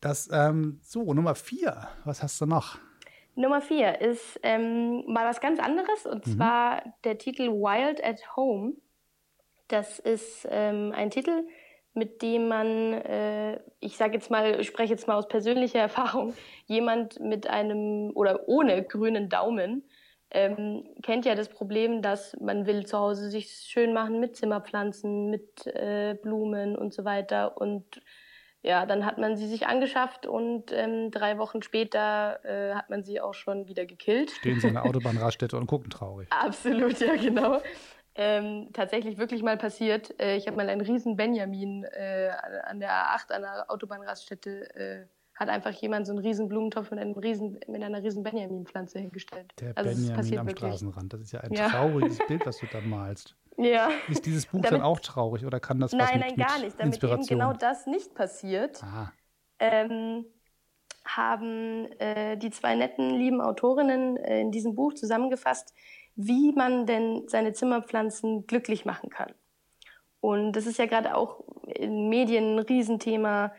Das, 0.00 0.28
ähm, 0.32 0.80
so, 0.82 1.14
Nummer 1.14 1.34
vier, 1.34 1.88
was 2.04 2.22
hast 2.22 2.40
du 2.40 2.46
noch? 2.46 2.78
Nummer 3.34 3.60
vier 3.60 4.00
ist 4.00 4.38
ähm, 4.42 5.04
mal 5.06 5.26
was 5.26 5.40
ganz 5.40 5.58
anderes 5.58 6.06
und 6.06 6.26
mhm. 6.26 6.30
zwar 6.30 6.82
der 7.04 7.18
Titel 7.18 7.48
Wild 7.48 8.04
at 8.04 8.36
Home. 8.36 8.74
Das 9.68 9.98
ist 9.98 10.46
ähm, 10.50 10.92
ein 10.94 11.10
Titel, 11.10 11.46
mit 11.94 12.20
dem 12.22 12.48
man, 12.48 12.92
äh, 12.92 13.60
ich 13.80 13.96
sage 13.96 14.14
jetzt 14.14 14.30
mal, 14.30 14.60
ich 14.60 14.66
spreche 14.66 14.92
jetzt 14.92 15.08
mal 15.08 15.16
aus 15.16 15.28
persönlicher 15.28 15.78
Erfahrung, 15.80 16.34
jemand 16.66 17.20
mit 17.20 17.46
einem 17.46 18.10
oder 18.14 18.48
ohne 18.48 18.82
grünen 18.82 19.28
Daumen 19.28 19.84
ähm, 20.34 20.84
kennt 21.02 21.26
ja 21.26 21.34
das 21.34 21.48
Problem, 21.48 22.00
dass 22.00 22.36
man 22.40 22.66
will 22.66 22.86
zu 22.86 22.98
Hause 22.98 23.30
sich 23.30 23.50
schön 23.66 23.92
machen 23.92 24.18
mit 24.18 24.36
Zimmerpflanzen, 24.36 25.28
mit 25.28 25.66
äh, 25.66 26.16
Blumen 26.22 26.76
und 26.76 26.94
so 26.94 27.04
weiter 27.04 27.60
und 27.60 28.00
ja, 28.62 28.86
dann 28.86 29.04
hat 29.04 29.18
man 29.18 29.36
sie 29.36 29.48
sich 29.48 29.66
angeschafft 29.66 30.26
und 30.26 30.72
ähm, 30.72 31.10
drei 31.10 31.38
Wochen 31.38 31.62
später 31.62 32.44
äh, 32.44 32.74
hat 32.74 32.90
man 32.90 33.02
sie 33.02 33.20
auch 33.20 33.34
schon 33.34 33.66
wieder 33.66 33.86
gekillt. 33.86 34.30
Stehen 34.30 34.60
so 34.60 34.68
eine 34.68 34.82
Autobahnraststätte 34.84 35.56
und 35.56 35.66
gucken 35.66 35.90
traurig. 35.90 36.28
Absolut, 36.30 37.00
ja, 37.00 37.16
genau. 37.16 37.60
Ähm, 38.14 38.68
tatsächlich 38.72 39.18
wirklich 39.18 39.42
mal 39.42 39.56
passiert. 39.56 40.18
Äh, 40.20 40.36
ich 40.36 40.46
habe 40.46 40.56
mal 40.56 40.68
einen 40.68 40.82
riesen 40.82 41.16
Benjamin 41.16 41.84
äh, 41.84 42.30
an 42.64 42.78
der 42.78 42.90
A8 42.90 43.32
an 43.32 43.42
der 43.42 43.70
Autobahnraststätte 43.70 44.74
äh, 44.76 45.06
hat 45.34 45.48
einfach 45.48 45.72
jemand 45.72 46.06
so 46.06 46.12
einen 46.12 46.20
riesen 46.20 46.48
Blumentopf 46.48 46.90
mit, 46.90 47.00
einem 47.00 47.14
riesen, 47.14 47.58
mit 47.66 47.82
einer 47.82 48.02
riesen 48.02 48.22
Benjamin-Pflanze 48.22 48.98
hingestellt. 48.98 49.52
Der 49.60 49.76
also 49.76 49.90
Benjamin 49.90 50.38
am 50.38 50.46
wirklich. 50.46 50.68
Straßenrand, 50.68 51.12
das 51.12 51.20
ist 51.22 51.32
ja 51.32 51.40
ein 51.40 51.52
ja. 51.52 51.68
trauriges 51.68 52.18
Bild, 52.28 52.46
was 52.46 52.58
du 52.58 52.66
da 52.66 52.80
malst. 52.80 53.34
Ja. 53.58 53.90
Ist 54.08 54.26
dieses 54.26 54.46
Buch 54.46 54.60
damit, 54.60 54.72
dann 54.72 54.82
auch 54.82 55.00
traurig 55.00 55.44
oder 55.44 55.60
kann 55.60 55.78
das 55.78 55.92
nein, 55.92 56.18
mit, 56.18 56.20
Nein, 56.20 56.34
nein, 56.36 56.46
gar 56.46 56.58
nicht. 56.58 56.80
Damit 56.80 57.02
eben 57.02 57.26
genau 57.26 57.52
das 57.52 57.86
nicht 57.86 58.14
passiert, 58.14 58.82
ähm, 59.58 60.24
haben 61.04 61.86
äh, 61.98 62.36
die 62.36 62.50
zwei 62.50 62.74
netten, 62.74 63.10
lieben 63.10 63.40
Autorinnen 63.40 64.16
äh, 64.16 64.40
in 64.40 64.50
diesem 64.50 64.74
Buch 64.74 64.94
zusammengefasst, 64.94 65.74
wie 66.14 66.52
man 66.52 66.86
denn 66.86 67.24
seine 67.28 67.52
Zimmerpflanzen 67.52 68.46
glücklich 68.46 68.84
machen 68.84 69.10
kann. 69.10 69.34
Und 70.20 70.52
das 70.52 70.66
ist 70.66 70.78
ja 70.78 70.86
gerade 70.86 71.16
auch 71.16 71.44
in 71.66 72.08
Medien 72.08 72.56
ein 72.56 72.58
Riesenthema. 72.60 73.52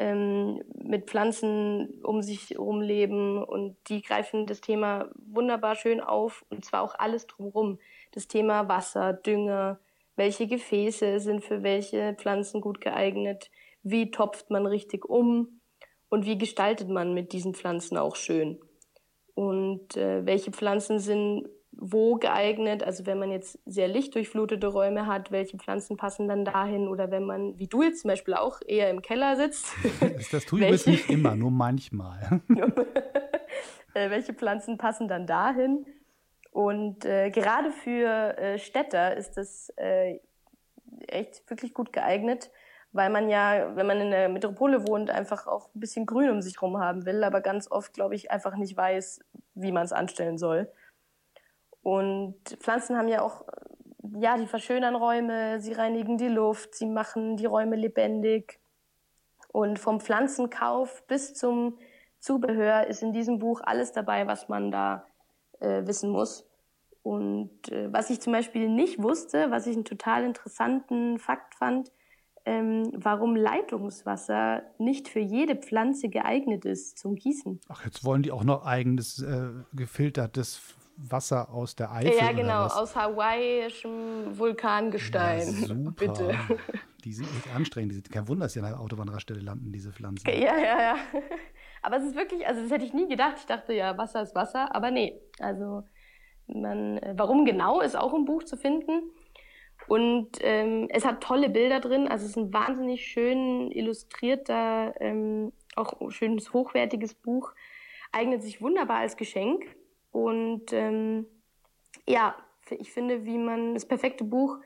ähm, 0.00 0.62
mit 0.72 1.10
Pflanzen 1.10 2.00
um 2.02 2.22
sich 2.22 2.50
herum 2.50 2.80
leben 2.80 3.44
und 3.44 3.76
die 3.88 4.00
greifen 4.00 4.46
das 4.46 4.62
Thema 4.62 5.10
wunderbar 5.14 5.76
schön 5.76 6.00
auf 6.00 6.44
und 6.48 6.64
zwar 6.64 6.80
auch 6.82 6.94
alles 6.98 7.26
drumherum. 7.26 7.78
Das 8.12 8.28
Thema 8.28 8.68
Wasser, 8.68 9.12
Dünger, 9.12 9.80
welche 10.16 10.46
Gefäße 10.46 11.20
sind 11.20 11.44
für 11.44 11.62
welche 11.62 12.14
Pflanzen 12.14 12.60
gut 12.60 12.80
geeignet, 12.80 13.50
wie 13.82 14.10
topft 14.10 14.50
man 14.50 14.66
richtig 14.66 15.04
um 15.04 15.60
und 16.08 16.26
wie 16.26 16.38
gestaltet 16.38 16.88
man 16.88 17.14
mit 17.14 17.32
diesen 17.32 17.54
Pflanzen 17.54 17.96
auch 17.96 18.16
schön. 18.16 18.60
Und 19.34 19.96
äh, 19.96 20.26
welche 20.26 20.50
Pflanzen 20.50 20.98
sind 20.98 21.48
wo 21.80 22.16
geeignet. 22.16 22.82
Also 22.82 23.06
wenn 23.06 23.18
man 23.18 23.30
jetzt 23.30 23.58
sehr 23.64 23.88
lichtdurchflutete 23.88 24.66
Räume 24.66 25.06
hat, 25.06 25.30
welche 25.32 25.56
Pflanzen 25.56 25.96
passen 25.96 26.28
dann 26.28 26.44
dahin? 26.44 26.88
Oder 26.88 27.10
wenn 27.10 27.24
man, 27.24 27.58
wie 27.58 27.66
du 27.66 27.82
jetzt 27.82 28.02
zum 28.02 28.08
Beispiel 28.08 28.34
auch, 28.34 28.60
eher 28.66 28.90
im 28.90 29.02
Keller 29.02 29.36
sitzt. 29.36 29.66
Das, 30.32 30.44
tue 30.44 30.60
ich 30.60 30.66
übrigens 30.66 30.86
nicht 30.86 31.10
immer, 31.10 31.34
nur 31.34 31.50
manchmal. 31.50 32.42
Äh, 33.92 34.08
welche 34.10 34.32
Pflanzen 34.32 34.78
passen 34.78 35.08
dann 35.08 35.26
dahin? 35.26 35.84
Und 36.50 37.04
äh, 37.04 37.30
gerade 37.30 37.70
für 37.70 38.36
äh, 38.38 38.58
Städter 38.58 39.16
ist 39.16 39.36
das 39.36 39.72
äh, 39.76 40.18
echt 41.06 41.48
wirklich 41.48 41.74
gut 41.74 41.92
geeignet, 41.92 42.50
weil 42.92 43.08
man 43.10 43.28
ja, 43.28 43.76
wenn 43.76 43.86
man 43.86 44.00
in 44.00 44.10
der 44.10 44.28
Metropole 44.28 44.86
wohnt, 44.88 45.10
einfach 45.10 45.46
auch 45.46 45.68
ein 45.74 45.80
bisschen 45.80 46.06
Grün 46.06 46.30
um 46.30 46.42
sich 46.42 46.60
herum 46.60 46.78
haben 46.78 47.06
will, 47.06 47.22
aber 47.22 47.40
ganz 47.40 47.70
oft, 47.70 47.92
glaube 47.92 48.16
ich, 48.16 48.30
einfach 48.30 48.56
nicht 48.56 48.76
weiß, 48.76 49.20
wie 49.54 49.70
man 49.70 49.84
es 49.84 49.92
anstellen 49.92 50.38
soll. 50.38 50.70
Und 51.82 52.36
Pflanzen 52.58 52.96
haben 52.96 53.08
ja 53.08 53.22
auch, 53.22 53.44
ja, 54.18 54.36
die 54.36 54.46
verschönern 54.46 54.96
Räume, 54.96 55.60
sie 55.60 55.72
reinigen 55.72 56.18
die 56.18 56.28
Luft, 56.28 56.74
sie 56.74 56.86
machen 56.86 57.36
die 57.36 57.46
Räume 57.46 57.76
lebendig. 57.76 58.58
Und 59.52 59.78
vom 59.78 60.00
Pflanzenkauf 60.00 61.06
bis 61.06 61.34
zum 61.34 61.78
Zubehör 62.18 62.86
ist 62.86 63.02
in 63.02 63.12
diesem 63.12 63.38
Buch 63.38 63.60
alles 63.64 63.92
dabei, 63.92 64.26
was 64.26 64.48
man 64.48 64.70
da 64.70 65.06
äh, 65.60 65.86
wissen 65.86 66.10
muss. 66.10 66.46
Und 67.02 67.70
äh, 67.70 67.92
was 67.92 68.10
ich 68.10 68.20
zum 68.20 68.32
Beispiel 68.32 68.68
nicht 68.68 69.02
wusste, 69.02 69.50
was 69.50 69.66
ich 69.66 69.74
einen 69.74 69.84
total 69.84 70.24
interessanten 70.24 71.18
Fakt 71.18 71.54
fand, 71.54 71.90
ähm, 72.44 72.90
warum 72.94 73.36
Leitungswasser 73.36 74.62
nicht 74.78 75.08
für 75.08 75.20
jede 75.20 75.56
Pflanze 75.56 76.08
geeignet 76.08 76.64
ist 76.64 76.98
zum 76.98 77.14
Gießen. 77.14 77.60
Ach, 77.68 77.84
jetzt 77.84 78.04
wollen 78.04 78.22
die 78.22 78.32
auch 78.32 78.44
noch 78.44 78.64
eigenes 78.64 79.22
äh, 79.22 79.50
gefiltertes 79.72 80.60
Wasser 80.96 81.50
aus 81.50 81.76
der 81.76 81.92
Eifel. 81.92 82.16
Ja, 82.18 82.32
genau, 82.32 82.66
aus 82.66 82.94
hawaiischem 82.94 84.38
Vulkangestein. 84.38 85.48
Ja, 85.60 85.66
super. 85.66 85.90
Bitte. 85.96 86.38
Die 87.04 87.12
sind 87.12 87.32
nicht 87.34 87.54
anstrengend. 87.54 87.92
Die 87.92 87.96
sind, 87.96 88.10
kein 88.10 88.28
Wunder, 88.28 88.44
dass 88.44 88.52
sie 88.52 88.60
an 88.60 88.66
der 88.66 88.80
Autobahnraststelle 88.80 89.40
landen, 89.40 89.72
diese 89.72 89.92
Pflanzen. 89.92 90.28
Ja, 90.28 90.58
ja, 90.58 90.80
ja. 90.80 90.96
Aber 91.82 91.96
es 91.96 92.04
ist 92.04 92.14
wirklich, 92.14 92.46
also 92.46 92.62
das 92.62 92.70
hätte 92.70 92.84
ich 92.84 92.92
nie 92.92 93.08
gedacht. 93.08 93.36
Ich 93.38 93.46
dachte 93.46 93.72
ja, 93.72 93.96
Wasser 93.96 94.22
ist 94.22 94.34
Wasser, 94.34 94.74
aber 94.74 94.90
nee. 94.90 95.20
Also 95.38 95.84
man, 96.46 97.00
warum 97.14 97.44
genau 97.44 97.80
ist 97.80 97.96
auch 97.96 98.14
im 98.14 98.24
Buch 98.24 98.42
zu 98.44 98.56
finden. 98.56 99.10
Und 99.86 100.38
ähm, 100.42 100.88
es 100.90 101.04
hat 101.04 101.22
tolle 101.22 101.48
Bilder 101.48 101.80
drin. 101.80 102.06
Also 102.06 102.24
es 102.24 102.32
ist 102.32 102.36
ein 102.36 102.52
wahnsinnig 102.52 103.06
schön 103.06 103.70
illustrierter, 103.72 104.94
ähm, 105.00 105.52
auch 105.74 105.94
schönes 106.10 106.52
hochwertiges 106.52 107.14
Buch. 107.14 107.52
Eignet 108.12 108.42
sich 108.42 108.60
wunderbar 108.60 108.98
als 108.98 109.16
Geschenk. 109.16 109.64
Und 110.12 110.72
ähm, 110.72 111.26
ja, 112.06 112.34
ich 112.70 112.92
finde, 112.92 113.24
wie 113.24 113.38
man 113.38 113.74
das 113.74 113.86
perfekte 113.86 114.24
Buch, 114.24 114.58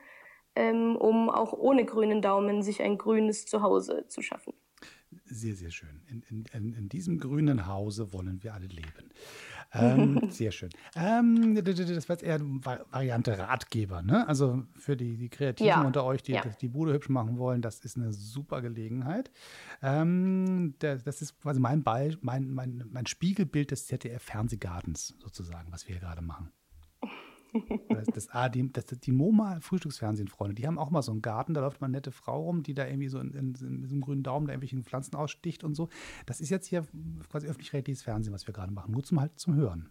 ähm, 0.55 0.95
um 0.95 1.29
auch 1.29 1.53
ohne 1.53 1.85
grünen 1.85 2.21
Daumen 2.21 2.61
sich 2.61 2.81
ein 2.81 2.97
grünes 2.97 3.45
Zuhause 3.45 4.05
zu 4.07 4.21
schaffen. 4.21 4.53
Sehr, 5.25 5.55
sehr 5.55 5.71
schön. 5.71 6.01
In, 6.07 6.45
in, 6.51 6.73
in 6.73 6.89
diesem 6.89 7.19
grünen 7.19 7.67
Hause 7.67 8.13
wollen 8.13 8.43
wir 8.43 8.53
alle 8.53 8.67
leben. 8.67 8.89
Ähm, 9.73 10.21
sehr 10.29 10.51
schön. 10.51 10.69
Ähm, 10.95 11.55
das 11.55 12.07
war 12.07 12.15
jetzt 12.15 12.23
eher 12.23 12.39
Variante 12.39 13.37
Ratgeber, 13.37 14.03
ne? 14.03 14.25
Also 14.25 14.63
für 14.77 14.95
die, 14.95 15.17
die 15.17 15.27
Kreativen 15.27 15.67
ja. 15.67 15.81
unter 15.81 16.05
euch, 16.05 16.23
die 16.23 16.33
ja. 16.33 16.43
die 16.61 16.67
Bude 16.69 16.93
hübsch 16.93 17.09
machen 17.09 17.37
wollen, 17.39 17.61
das 17.61 17.79
ist 17.79 17.97
eine 17.97 18.13
super 18.13 18.61
Gelegenheit. 18.61 19.31
Ähm, 19.81 20.75
das 20.79 21.21
ist 21.21 21.41
quasi 21.41 21.59
mein, 21.59 21.83
Ball, 21.83 22.15
mein, 22.21 22.51
mein, 22.51 22.85
mein 22.89 23.05
Spiegelbild 23.05 23.71
des 23.71 23.87
ZDF-Fernsehgartens 23.87 25.15
sozusagen, 25.19 25.71
was 25.71 25.87
wir 25.87 25.95
hier 25.95 26.01
gerade 26.01 26.21
machen. 26.21 26.51
Das, 27.89 28.07
das, 28.07 28.51
die, 28.51 28.71
das, 28.71 28.85
die 28.85 29.11
MoMA 29.11 29.59
Frühstücksfernsehen, 29.61 30.27
Freunde, 30.27 30.55
die 30.55 30.67
haben 30.67 30.77
auch 30.77 30.89
mal 30.89 31.01
so 31.01 31.11
einen 31.11 31.21
Garten, 31.21 31.53
da 31.53 31.61
läuft 31.61 31.81
mal 31.81 31.87
eine 31.87 31.97
nette 31.97 32.11
Frau 32.11 32.43
rum, 32.43 32.63
die 32.63 32.73
da 32.73 32.85
irgendwie 32.85 33.07
so 33.07 33.19
in, 33.19 33.31
in, 33.33 33.55
in, 33.55 33.85
so 33.85 33.93
einem 33.93 34.01
grünen 34.01 34.23
Daumen 34.23 34.47
da 34.47 34.53
irgendwelche 34.53 34.77
Pflanzen 34.83 35.15
aussticht 35.15 35.63
und 35.63 35.75
so. 35.75 35.89
Das 36.25 36.41
ist 36.41 36.49
jetzt 36.49 36.67
hier 36.67 36.85
quasi 37.29 37.47
öffentlich-rechtliches 37.47 38.03
Fernsehen, 38.03 38.33
was 38.33 38.47
wir 38.47 38.53
gerade 38.53 38.71
machen, 38.71 38.91
nur 38.91 39.03
zum 39.03 39.19
halt 39.19 39.39
zum 39.39 39.55
Hören. 39.55 39.89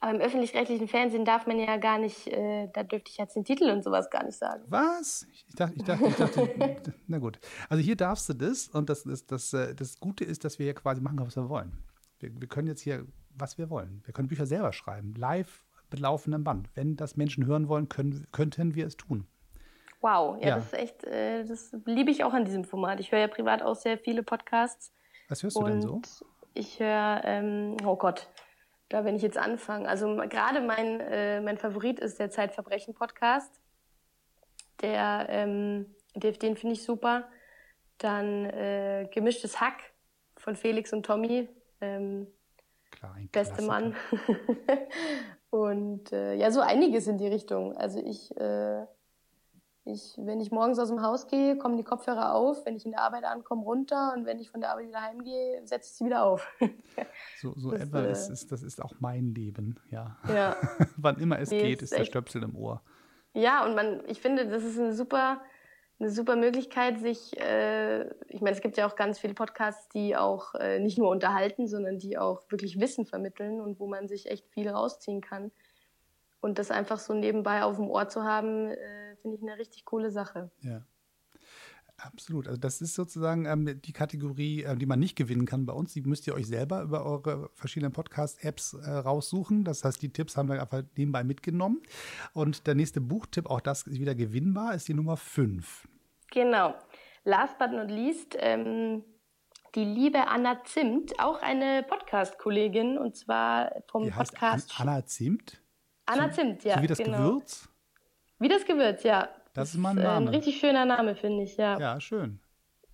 Aber 0.00 0.16
im 0.16 0.20
öffentlich-rechtlichen 0.20 0.88
Fernsehen 0.88 1.24
darf 1.24 1.46
man 1.46 1.58
ja 1.60 1.76
gar 1.76 1.98
nicht, 1.98 2.26
äh, 2.26 2.68
da 2.74 2.82
dürfte 2.82 3.10
ich 3.10 3.18
jetzt 3.18 3.36
den 3.36 3.44
Titel 3.44 3.70
und 3.70 3.84
sowas 3.84 4.10
gar 4.10 4.24
nicht 4.24 4.36
sagen. 4.36 4.64
Was? 4.68 5.26
Ich 5.32 5.54
dachte, 5.54 5.74
ich 5.76 5.84
dachte, 5.84 6.06
ich 6.06 6.16
dachte 6.16 6.94
na 7.06 7.18
gut. 7.18 7.38
Also 7.68 7.82
hier 7.82 7.94
darfst 7.94 8.28
du 8.28 8.32
das 8.32 8.68
und 8.68 8.90
das, 8.90 9.04
das, 9.04 9.26
das, 9.26 9.52
äh, 9.52 9.74
das 9.76 10.00
Gute 10.00 10.24
ist, 10.24 10.44
dass 10.44 10.58
wir 10.58 10.64
hier 10.64 10.74
quasi 10.74 11.00
machen, 11.00 11.20
was 11.20 11.36
wir 11.36 11.48
wollen. 11.48 11.84
Wir, 12.18 12.32
wir 12.40 12.48
können 12.48 12.66
jetzt 12.66 12.80
hier, 12.80 13.06
was 13.30 13.58
wir 13.58 13.70
wollen. 13.70 14.02
Wir 14.04 14.12
können 14.12 14.26
Bücher 14.26 14.46
selber 14.46 14.72
schreiben, 14.72 15.14
live 15.14 15.64
mit 15.92 16.00
laufendem 16.00 16.44
Band. 16.44 16.68
Wenn 16.74 16.96
das 16.96 17.16
Menschen 17.16 17.46
hören 17.46 17.68
wollen, 17.68 17.88
können, 17.88 18.26
könnten 18.32 18.74
wir 18.74 18.86
es 18.86 18.96
tun. 18.96 19.26
Wow, 20.00 20.36
ja, 20.40 20.48
ja. 20.48 20.54
das 20.56 20.66
ist 20.66 20.74
echt, 20.74 21.04
äh, 21.04 21.44
das 21.44 21.74
liebe 21.86 22.10
ich 22.10 22.24
auch 22.24 22.32
an 22.32 22.44
diesem 22.44 22.64
Format. 22.64 22.98
Ich 22.98 23.12
höre 23.12 23.20
ja 23.20 23.28
privat 23.28 23.62
auch 23.62 23.76
sehr 23.76 23.98
viele 23.98 24.22
Podcasts. 24.22 24.92
Was 25.28 25.42
hörst 25.42 25.56
du 25.56 25.64
denn 25.64 25.80
so? 25.80 26.02
Ich 26.54 26.80
höre, 26.80 27.22
ähm, 27.24 27.76
oh 27.84 27.96
Gott, 27.96 28.28
da 28.88 29.04
wenn 29.04 29.16
ich 29.16 29.22
jetzt 29.22 29.38
anfange. 29.38 29.88
Also 29.88 30.16
gerade 30.28 30.60
mein, 30.60 31.00
äh, 31.00 31.40
mein 31.40 31.56
Favorit 31.56 32.00
ist 32.00 32.18
der 32.18 32.30
Zeitverbrechen-Podcast. 32.30 33.60
Der, 34.82 35.26
ähm, 35.28 35.94
den, 36.16 36.34
den 36.34 36.56
finde 36.56 36.74
ich 36.74 36.82
super. 36.82 37.28
Dann 37.98 38.46
äh, 38.46 39.08
Gemischtes 39.12 39.60
Hack 39.60 39.92
von 40.36 40.56
Felix 40.56 40.92
und 40.92 41.06
Tommy. 41.06 41.48
Ähm, 41.80 42.26
Klar, 42.90 43.14
ein 43.14 43.28
Beste 43.28 43.62
Mann. 43.62 43.94
Und 45.52 46.12
äh, 46.12 46.34
ja, 46.36 46.50
so 46.50 46.62
einiges 46.62 47.06
in 47.06 47.18
die 47.18 47.26
Richtung. 47.26 47.76
Also 47.76 47.98
ich, 48.02 48.34
äh, 48.38 48.86
ich, 49.84 50.14
wenn 50.16 50.40
ich 50.40 50.50
morgens 50.50 50.78
aus 50.78 50.88
dem 50.88 51.02
Haus 51.02 51.26
gehe, 51.26 51.58
kommen 51.58 51.76
die 51.76 51.84
Kopfhörer 51.84 52.34
auf. 52.34 52.64
Wenn 52.64 52.74
ich 52.74 52.86
in 52.86 52.92
der 52.92 53.02
Arbeit 53.02 53.24
ankomme, 53.24 53.62
runter. 53.62 54.14
Und 54.16 54.24
wenn 54.24 54.38
ich 54.38 54.50
von 54.50 54.62
der 54.62 54.70
Arbeit 54.70 54.88
wieder 54.88 55.02
heimgehe, 55.02 55.60
setze 55.66 55.90
ich 55.90 55.98
sie 55.98 56.06
wieder 56.06 56.24
auf. 56.24 56.50
so 57.42 57.52
so 57.54 57.70
das, 57.70 57.82
etwa 57.82 58.00
äh, 58.00 58.12
ist, 58.12 58.30
ist, 58.30 58.50
das 58.50 58.62
ist 58.62 58.82
auch 58.82 58.94
mein 59.00 59.34
Leben, 59.34 59.78
ja. 59.90 60.16
ja. 60.34 60.56
Wann 60.96 61.18
immer 61.20 61.38
es 61.38 61.50
nee, 61.50 61.60
geht, 61.60 61.82
ist, 61.82 61.92
ist 61.92 61.98
der 61.98 62.06
Stöpsel 62.06 62.44
im 62.44 62.56
Ohr. 62.56 62.80
Ja, 63.34 63.66
und 63.66 63.74
man, 63.74 64.00
ich 64.06 64.22
finde, 64.22 64.48
das 64.48 64.64
ist 64.64 64.78
eine 64.78 64.94
super 64.94 65.42
eine 66.02 66.10
super 66.10 66.36
Möglichkeit, 66.36 66.98
sich, 66.98 67.38
äh, 67.40 68.02
ich 68.28 68.40
meine, 68.40 68.56
es 68.56 68.60
gibt 68.60 68.76
ja 68.76 68.86
auch 68.86 68.96
ganz 68.96 69.20
viele 69.20 69.34
Podcasts, 69.34 69.88
die 69.88 70.16
auch 70.16 70.54
äh, 70.54 70.80
nicht 70.80 70.98
nur 70.98 71.08
unterhalten, 71.10 71.68
sondern 71.68 71.98
die 71.98 72.18
auch 72.18 72.42
wirklich 72.50 72.80
Wissen 72.80 73.06
vermitteln 73.06 73.60
und 73.60 73.78
wo 73.78 73.86
man 73.86 74.08
sich 74.08 74.28
echt 74.28 74.48
viel 74.48 74.68
rausziehen 74.68 75.20
kann. 75.20 75.52
Und 76.40 76.58
das 76.58 76.72
einfach 76.72 76.98
so 76.98 77.14
nebenbei 77.14 77.62
auf 77.62 77.76
dem 77.76 77.88
Ohr 77.88 78.08
zu 78.08 78.24
haben, 78.24 78.68
äh, 78.68 79.16
finde 79.22 79.36
ich 79.36 79.42
eine 79.42 79.58
richtig 79.58 79.84
coole 79.84 80.10
Sache. 80.10 80.50
Ja. 80.60 80.84
Absolut. 82.04 82.48
Also 82.48 82.58
das 82.60 82.80
ist 82.80 82.94
sozusagen 82.94 83.46
ähm, 83.46 83.80
die 83.80 83.92
Kategorie, 83.92 84.64
äh, 84.64 84.76
die 84.76 84.86
man 84.86 84.98
nicht 84.98 85.14
gewinnen 85.14 85.46
kann 85.46 85.66
bei 85.66 85.72
uns. 85.72 85.92
Die 85.92 86.00
müsst 86.00 86.26
ihr 86.26 86.34
euch 86.34 86.48
selber 86.48 86.82
über 86.82 87.04
eure 87.04 87.50
verschiedenen 87.54 87.92
Podcast-Apps 87.92 88.74
äh, 88.74 88.90
raussuchen. 88.90 89.62
Das 89.62 89.84
heißt, 89.84 90.02
die 90.02 90.12
Tipps 90.12 90.36
haben 90.36 90.48
wir 90.48 90.60
einfach 90.60 90.82
nebenbei 90.96 91.22
mitgenommen. 91.22 91.80
Und 92.32 92.66
der 92.66 92.74
nächste 92.74 93.00
Buchtipp, 93.00 93.46
auch 93.46 93.60
das 93.60 93.86
ist 93.86 94.00
wieder 94.00 94.16
gewinnbar, 94.16 94.74
ist 94.74 94.88
die 94.88 94.94
Nummer 94.94 95.16
5. 95.16 95.86
Genau. 96.32 96.74
Last 97.24 97.56
but 97.58 97.70
not 97.70 97.88
least, 97.88 98.36
ähm, 98.40 99.04
die 99.76 99.84
liebe 99.84 100.26
Anna 100.26 100.64
Zimt, 100.64 101.18
auch 101.20 101.40
eine 101.40 101.84
Podcast-Kollegin 101.84 102.98
und 102.98 103.16
zwar 103.16 103.70
vom 103.88 104.06
wie 104.06 104.10
Podcast. 104.10 104.80
An 104.80 104.88
Anna 104.88 105.06
Zimt? 105.06 105.62
Anna 106.06 106.32
Zimt, 106.32 106.64
ja. 106.64 106.76
So 106.76 106.82
wie 106.82 106.86
das 106.88 106.98
genau. 106.98 107.18
Gewürz? 107.18 107.68
Wie 108.40 108.48
das 108.48 108.64
Gewürz, 108.64 109.04
ja. 109.04 109.28
Das 109.54 109.74
ist 109.74 109.80
mein 109.80 109.96
Name. 109.96 110.28
Ein 110.28 110.28
richtig 110.28 110.58
schöner 110.58 110.86
Name, 110.86 111.14
finde 111.14 111.42
ich, 111.42 111.58
ja. 111.58 111.78
Ja, 111.78 112.00
schön. 112.00 112.40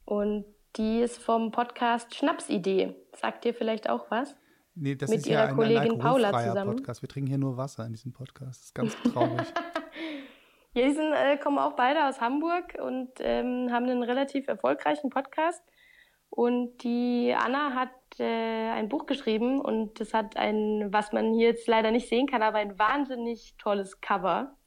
Und 0.05 0.44
die 0.77 1.01
ist 1.01 1.18
vom 1.18 1.53
Podcast 1.53 2.14
Schnapsidee. 2.16 2.97
Sagt 3.14 3.44
dir 3.44 3.55
vielleicht 3.55 3.88
auch 3.88 4.11
was? 4.11 4.37
Nee, 4.75 4.97
das 4.97 5.11
Mit 5.11 5.21
ist 5.21 5.27
ihrer 5.27 5.44
ja 5.44 5.49
ein, 5.49 5.55
Kollegin 5.55 5.92
ein 5.92 5.99
Paula 5.99 6.33
zusammen. 6.33 6.77
Podcast. 6.77 7.03
Wir 7.03 7.09
trinken 7.09 7.29
hier 7.29 7.38
nur 7.38 7.57
Wasser 7.57 7.87
in 7.87 7.92
diesem 7.92 8.12
Podcast. 8.12 8.61
Das 8.61 8.64
ist 8.66 8.75
ganz 8.75 8.97
traurig. 9.03 9.47
ja, 10.75 10.85
die 10.85 10.92
sind, 10.92 11.12
äh, 11.12 11.37
kommen 11.37 11.59
auch 11.59 11.77
beide 11.77 12.09
aus 12.09 12.21
Hamburg 12.21 12.77
und 12.81 13.11
ähm, 13.21 13.68
haben 13.71 13.87
einen 13.87 14.03
relativ 14.03 14.49
erfolgreichen 14.49 15.11
Podcast. 15.11 15.62
Und 16.31 16.79
die 16.83 17.35
Anna 17.37 17.75
hat 17.75 17.90
äh, 18.18 18.71
ein 18.71 18.88
Buch 18.88 19.07
geschrieben 19.07 19.61
und 19.61 20.01
das 20.01 20.12
hat 20.12 20.37
ein, 20.37 20.88
was 20.90 21.12
man 21.12 21.35
hier 21.35 21.49
jetzt 21.49 21.68
leider 21.68 21.92
nicht 21.92 22.09
sehen 22.09 22.27
kann, 22.27 22.42
aber 22.42 22.59
ein 22.59 22.79
wahnsinnig 22.79 23.55
tolles 23.59 24.01
Cover 24.01 24.58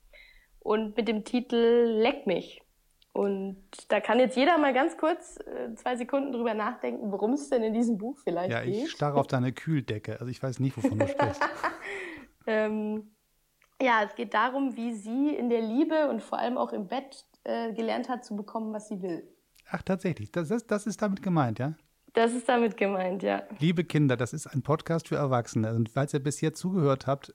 und 0.61 0.95
mit 0.97 1.07
dem 1.07 1.23
Titel 1.25 1.55
Leck 2.01 2.25
mich. 2.27 2.61
Und 3.13 3.57
da 3.89 3.99
kann 3.99 4.19
jetzt 4.19 4.37
jeder 4.37 4.57
mal 4.57 4.73
ganz 4.73 4.95
kurz 4.97 5.37
äh, 5.45 5.75
zwei 5.75 5.97
Sekunden 5.97 6.31
drüber 6.31 6.53
nachdenken, 6.53 7.11
worum 7.11 7.33
es 7.33 7.49
denn 7.49 7.61
in 7.61 7.73
diesem 7.73 7.97
Buch 7.97 8.17
vielleicht 8.23 8.51
Ja, 8.51 8.61
geht. 8.63 8.85
ich 8.85 8.91
starre 8.91 9.19
auf 9.19 9.27
deine 9.27 9.51
Kühldecke. 9.51 10.13
Also 10.13 10.27
ich 10.27 10.41
weiß 10.41 10.59
nicht, 10.61 10.77
wovon 10.77 10.97
du 10.99 11.07
sprichst. 11.07 11.41
Ähm, 12.47 13.11
ja, 13.79 14.01
es 14.03 14.15
geht 14.15 14.33
darum, 14.33 14.75
wie 14.75 14.93
sie 14.95 15.35
in 15.35 15.49
der 15.49 15.61
Liebe 15.61 16.09
und 16.09 16.23
vor 16.23 16.39
allem 16.39 16.57
auch 16.57 16.73
im 16.73 16.87
Bett 16.87 17.23
äh, 17.43 17.71
gelernt 17.73 18.09
hat 18.09 18.25
zu 18.25 18.35
bekommen, 18.35 18.73
was 18.73 18.87
sie 18.87 19.01
will. 19.03 19.27
Ach, 19.69 19.83
tatsächlich. 19.83 20.31
Das 20.31 20.49
ist, 20.49 20.71
das 20.71 20.87
ist 20.87 21.01
damit 21.03 21.21
gemeint, 21.21 21.59
ja? 21.59 21.73
Das 22.13 22.33
ist 22.33 22.49
damit 22.49 22.77
gemeint, 22.77 23.23
ja. 23.23 23.43
Liebe 23.59 23.83
Kinder, 23.83 24.17
das 24.17 24.33
ist 24.33 24.47
ein 24.47 24.63
Podcast 24.63 25.07
für 25.07 25.17
Erwachsene. 25.17 25.73
Und 25.75 25.89
falls 25.89 26.13
ihr 26.15 26.19
bis 26.19 26.39
hier 26.39 26.53
zugehört 26.53 27.05
habt, 27.05 27.33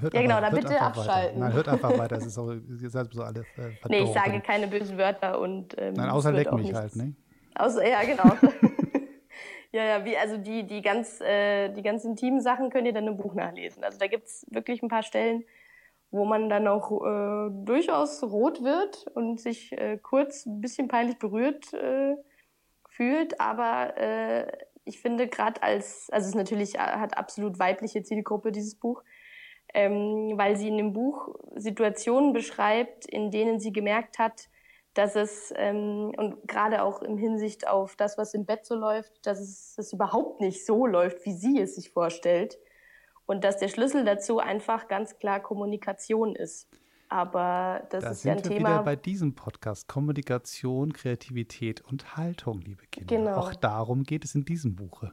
hört 0.00 0.14
Ja, 0.14 0.22
genau, 0.22 0.36
einfach, 0.36 0.50
da 0.50 0.56
bitte 0.56 0.68
weiter. 0.68 0.82
abschalten. 0.82 1.40
Nein, 1.40 1.52
hört 1.52 1.68
einfach 1.68 1.98
weiter. 1.98 2.16
Es 2.16 2.26
ist 2.26 2.38
auch, 2.38 2.50
ihr 2.52 2.90
seid 2.90 3.12
so 3.12 3.22
alle 3.22 3.40
äh, 3.40 3.88
Nee, 3.88 4.02
ich 4.02 4.12
sage 4.12 4.40
keine 4.40 4.66
bösen 4.66 4.98
Wörter 4.98 5.40
und. 5.40 5.74
Ähm, 5.78 5.94
Nein, 5.94 6.08
es 6.08 6.14
außer 6.14 6.32
leck 6.32 6.52
mich 6.52 6.72
halt, 6.74 6.96
ne? 6.96 7.14
Außer, 7.56 7.86
ja, 7.88 8.02
genau. 8.02 8.24
ja, 9.72 9.84
ja, 9.84 10.04
wie, 10.04 10.16
also 10.16 10.36
die, 10.36 10.66
die, 10.66 10.82
ganz, 10.82 11.20
äh, 11.20 11.68
die 11.70 11.82
ganz 11.82 12.04
intimen 12.04 12.40
Sachen 12.40 12.70
könnt 12.70 12.86
ihr 12.86 12.92
dann 12.92 13.06
im 13.06 13.16
Buch 13.16 13.34
nachlesen. 13.34 13.84
Also 13.84 13.98
da 13.98 14.06
gibt's 14.06 14.46
wirklich 14.50 14.82
ein 14.82 14.88
paar 14.88 15.02
Stellen, 15.02 15.44
wo 16.10 16.24
man 16.24 16.48
dann 16.48 16.66
auch 16.68 16.90
äh, 17.02 17.50
durchaus 17.64 18.22
rot 18.22 18.62
wird 18.62 19.06
und 19.14 19.40
sich 19.40 19.72
äh, 19.72 19.98
kurz 19.98 20.46
ein 20.46 20.60
bisschen 20.60 20.88
peinlich 20.88 21.18
berührt 21.18 21.72
äh, 21.74 22.16
fühlt. 22.88 23.40
Aber 23.40 23.96
äh, 23.96 24.46
ich 24.84 25.00
finde 25.00 25.28
gerade 25.28 25.62
als, 25.62 26.08
also 26.10 26.24
es 26.24 26.30
ist 26.30 26.36
natürlich 26.36 26.76
äh, 26.76 26.78
hat 26.78 27.16
absolut 27.16 27.58
weibliche 27.58 28.02
Zielgruppe, 28.02 28.52
dieses 28.52 28.74
Buch, 28.74 29.02
ähm, 29.74 30.34
weil 30.36 30.56
sie 30.56 30.68
in 30.68 30.76
dem 30.78 30.92
Buch 30.92 31.34
Situationen 31.56 32.32
beschreibt, 32.32 33.06
in 33.06 33.30
denen 33.30 33.58
sie 33.60 33.72
gemerkt 33.72 34.18
hat, 34.18 34.48
dass 34.94 35.16
es, 35.16 35.52
ähm, 35.56 36.12
und 36.16 36.46
gerade 36.46 36.82
auch 36.82 37.02
in 37.02 37.18
Hinsicht 37.18 37.66
auf 37.66 37.96
das, 37.96 38.16
was 38.16 38.32
im 38.32 38.46
Bett 38.46 38.64
so 38.64 38.76
läuft, 38.76 39.26
dass 39.26 39.40
es, 39.40 39.74
es 39.76 39.92
überhaupt 39.92 40.40
nicht 40.40 40.64
so 40.64 40.86
läuft, 40.86 41.26
wie 41.26 41.32
sie 41.32 41.60
es 41.60 41.74
sich 41.74 41.90
vorstellt. 41.90 42.58
Und 43.26 43.42
dass 43.42 43.58
der 43.58 43.68
Schlüssel 43.68 44.04
dazu 44.04 44.38
einfach 44.38 44.86
ganz 44.86 45.18
klar 45.18 45.40
Kommunikation 45.40 46.36
ist. 46.36 46.68
Aber 47.08 47.86
das 47.90 48.04
Da 48.04 48.10
ist 48.10 48.24
ja 48.24 48.34
sind 48.34 48.44
ein 48.44 48.50
wir 48.50 48.56
Thema. 48.58 48.68
wieder 48.70 48.82
bei 48.84 48.96
diesem 48.96 49.34
Podcast. 49.34 49.88
Kommunikation, 49.88 50.92
Kreativität 50.92 51.80
und 51.80 52.16
Haltung, 52.16 52.60
liebe 52.60 52.84
Kinder. 52.90 53.16
Genau. 53.16 53.36
Auch 53.36 53.54
darum 53.54 54.04
geht 54.04 54.24
es 54.24 54.34
in 54.34 54.44
diesem 54.44 54.76
Buche. 54.76 55.12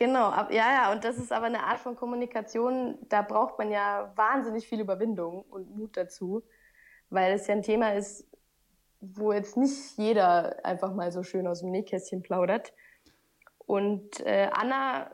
Genau, 0.00 0.30
ab, 0.30 0.50
ja, 0.50 0.72
ja, 0.72 0.92
und 0.92 1.04
das 1.04 1.18
ist 1.18 1.30
aber 1.30 1.44
eine 1.46 1.62
Art 1.62 1.78
von 1.78 1.94
Kommunikation, 1.94 2.96
da 3.10 3.20
braucht 3.20 3.58
man 3.58 3.70
ja 3.70 4.10
wahnsinnig 4.16 4.66
viel 4.66 4.80
Überwindung 4.80 5.42
und 5.42 5.76
Mut 5.76 5.94
dazu, 5.94 6.42
weil 7.10 7.34
es 7.34 7.46
ja 7.46 7.54
ein 7.54 7.62
Thema 7.62 7.92
ist, 7.92 8.26
wo 9.00 9.30
jetzt 9.32 9.58
nicht 9.58 9.98
jeder 9.98 10.64
einfach 10.64 10.94
mal 10.94 11.12
so 11.12 11.22
schön 11.22 11.46
aus 11.46 11.60
dem 11.60 11.70
Nähkästchen 11.70 12.22
plaudert. 12.22 12.72
Und 13.66 14.20
äh, 14.20 14.48
Anna 14.52 15.10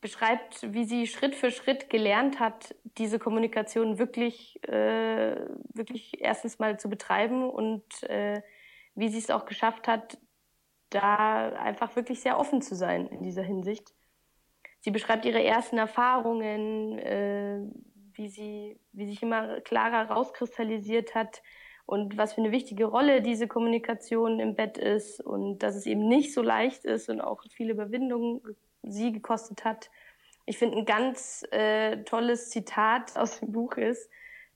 beschreibt, 0.00 0.72
wie 0.72 0.84
sie 0.84 1.08
Schritt 1.08 1.34
für 1.34 1.50
Schritt 1.50 1.90
gelernt 1.90 2.38
hat, 2.38 2.76
diese 2.98 3.18
Kommunikation 3.18 3.98
wirklich, 3.98 4.62
äh, 4.68 5.44
wirklich 5.74 6.20
erstens 6.20 6.60
mal 6.60 6.78
zu 6.78 6.88
betreiben 6.88 7.50
und 7.50 8.04
äh, 8.04 8.42
wie 8.94 9.08
sie 9.08 9.18
es 9.18 9.30
auch 9.30 9.44
geschafft 9.44 9.88
hat, 9.88 10.18
da 10.90 11.48
einfach 11.50 11.96
wirklich 11.96 12.20
sehr 12.20 12.38
offen 12.38 12.62
zu 12.62 12.76
sein 12.76 13.08
in 13.08 13.24
dieser 13.24 13.42
Hinsicht. 13.42 13.92
Sie 14.80 14.90
beschreibt 14.90 15.24
ihre 15.24 15.42
ersten 15.42 15.78
Erfahrungen, 15.78 16.98
äh, 16.98 17.60
wie 18.14 18.28
sie, 18.28 18.78
wie 18.92 19.06
sich 19.06 19.22
immer 19.22 19.60
klarer 19.60 20.10
rauskristallisiert 20.10 21.14
hat 21.14 21.42
und 21.86 22.16
was 22.16 22.34
für 22.34 22.40
eine 22.40 22.52
wichtige 22.52 22.86
Rolle 22.86 23.22
diese 23.22 23.48
Kommunikation 23.48 24.40
im 24.40 24.54
Bett 24.54 24.78
ist 24.78 25.20
und 25.20 25.58
dass 25.58 25.74
es 25.74 25.86
eben 25.86 26.08
nicht 26.08 26.32
so 26.32 26.42
leicht 26.42 26.84
ist 26.84 27.08
und 27.08 27.20
auch 27.20 27.42
viele 27.50 27.72
Überwindungen 27.72 28.40
sie 28.82 29.12
gekostet 29.12 29.64
hat. 29.64 29.90
Ich 30.46 30.58
finde 30.58 30.78
ein 30.78 30.84
ganz 30.84 31.44
äh, 31.50 32.02
tolles 32.04 32.50
Zitat 32.50 33.16
aus 33.16 33.40
dem 33.40 33.52
Buch 33.52 33.76
ist, 33.76 34.10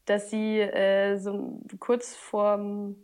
dass 0.07 0.31
sie 0.31 0.61
äh, 0.61 1.17
so 1.19 1.61
kurz 1.79 2.15
vorm, 2.17 2.97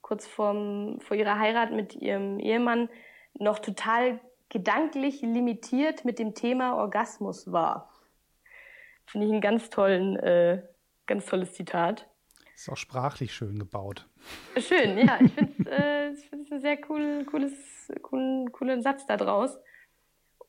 kurz 0.00 0.26
vorm, 0.26 1.00
vor 1.00 1.16
ihrer 1.16 1.38
Heirat 1.38 1.72
mit 1.72 1.94
ihrem 1.96 2.38
Ehemann 2.38 2.88
noch 3.34 3.58
total 3.58 4.20
gedanklich 4.52 5.22
limitiert 5.22 6.04
mit 6.04 6.18
dem 6.18 6.34
Thema 6.34 6.76
Orgasmus 6.76 7.50
war. 7.50 7.90
Finde 9.06 9.26
ich 9.26 9.32
ein 9.32 9.40
ganz 9.40 9.70
tollen, 9.70 10.16
äh, 10.16 10.62
ganz 11.06 11.24
tolles 11.24 11.54
Zitat. 11.54 12.06
Ist 12.54 12.68
auch 12.68 12.76
sprachlich 12.76 13.34
schön 13.34 13.58
gebaut. 13.58 14.06
Schön, 14.58 14.98
ja. 14.98 15.18
Ich 15.22 15.32
finde 15.32 15.52
es 15.58 15.66
äh, 15.66 16.10
ich 16.10 16.28
find's 16.28 16.52
einen 16.52 16.60
sehr 16.60 16.78
cool, 16.90 17.24
cooles, 17.24 17.90
coolen, 18.02 18.52
coolen 18.52 18.82
Satz 18.82 19.06
da 19.06 19.16
draus. 19.16 19.58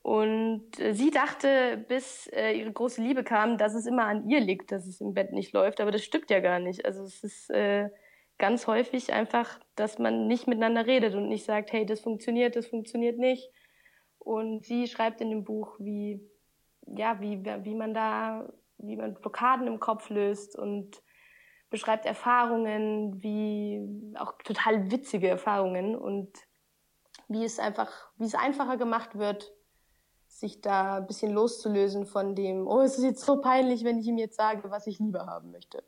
Und 0.02 0.78
äh, 0.78 0.92
sie 0.92 1.10
dachte, 1.10 1.82
bis 1.88 2.26
äh, 2.26 2.52
ihre 2.52 2.72
große 2.72 3.00
Liebe 3.02 3.24
kam, 3.24 3.56
dass 3.56 3.74
es 3.74 3.86
immer 3.86 4.04
an 4.04 4.28
ihr 4.28 4.40
liegt, 4.40 4.70
dass 4.70 4.86
es 4.86 5.00
im 5.00 5.14
Bett 5.14 5.32
nicht 5.32 5.54
läuft. 5.54 5.80
Aber 5.80 5.90
das 5.90 6.04
stimmt 6.04 6.28
ja 6.28 6.40
gar 6.40 6.58
nicht. 6.58 6.84
Also 6.84 7.04
es 7.04 7.24
ist 7.24 7.48
äh, 7.48 7.88
ganz 8.36 8.66
häufig 8.66 9.14
einfach, 9.14 9.58
dass 9.76 9.98
man 9.98 10.26
nicht 10.26 10.46
miteinander 10.46 10.86
redet 10.86 11.14
und 11.14 11.28
nicht 11.30 11.46
sagt, 11.46 11.72
hey, 11.72 11.86
das 11.86 12.00
funktioniert, 12.00 12.54
das 12.54 12.66
funktioniert 12.66 13.18
nicht. 13.18 13.50
Und 14.24 14.64
sie 14.64 14.88
schreibt 14.88 15.20
in 15.20 15.30
dem 15.30 15.44
Buch, 15.44 15.76
wie, 15.78 16.20
ja, 16.86 17.20
wie, 17.20 17.44
wie 17.44 17.74
man 17.74 17.92
da, 17.92 18.50
wie 18.78 18.96
man 18.96 19.14
Blockaden 19.14 19.66
im 19.66 19.78
Kopf 19.78 20.08
löst 20.08 20.58
und 20.58 21.02
beschreibt 21.68 22.06
Erfahrungen, 22.06 23.22
wie 23.22 24.14
auch 24.18 24.32
total 24.42 24.90
witzige 24.90 25.28
Erfahrungen 25.28 25.94
und 25.94 26.30
wie 27.28 27.44
es 27.44 27.58
einfach, 27.58 27.90
wie 28.16 28.24
es 28.24 28.34
einfacher 28.34 28.76
gemacht 28.76 29.18
wird, 29.18 29.52
sich 30.28 30.60
da 30.60 30.96
ein 30.96 31.06
bisschen 31.06 31.32
loszulösen 31.32 32.06
von 32.06 32.34
dem, 32.34 32.66
oh, 32.66 32.80
es 32.80 32.98
ist 32.98 33.04
jetzt 33.04 33.24
so 33.24 33.40
peinlich, 33.40 33.84
wenn 33.84 33.98
ich 33.98 34.06
ihm 34.06 34.18
jetzt 34.18 34.36
sage, 34.36 34.70
was 34.70 34.86
ich 34.86 34.98
lieber 34.98 35.26
haben 35.26 35.50
möchte. 35.50 35.84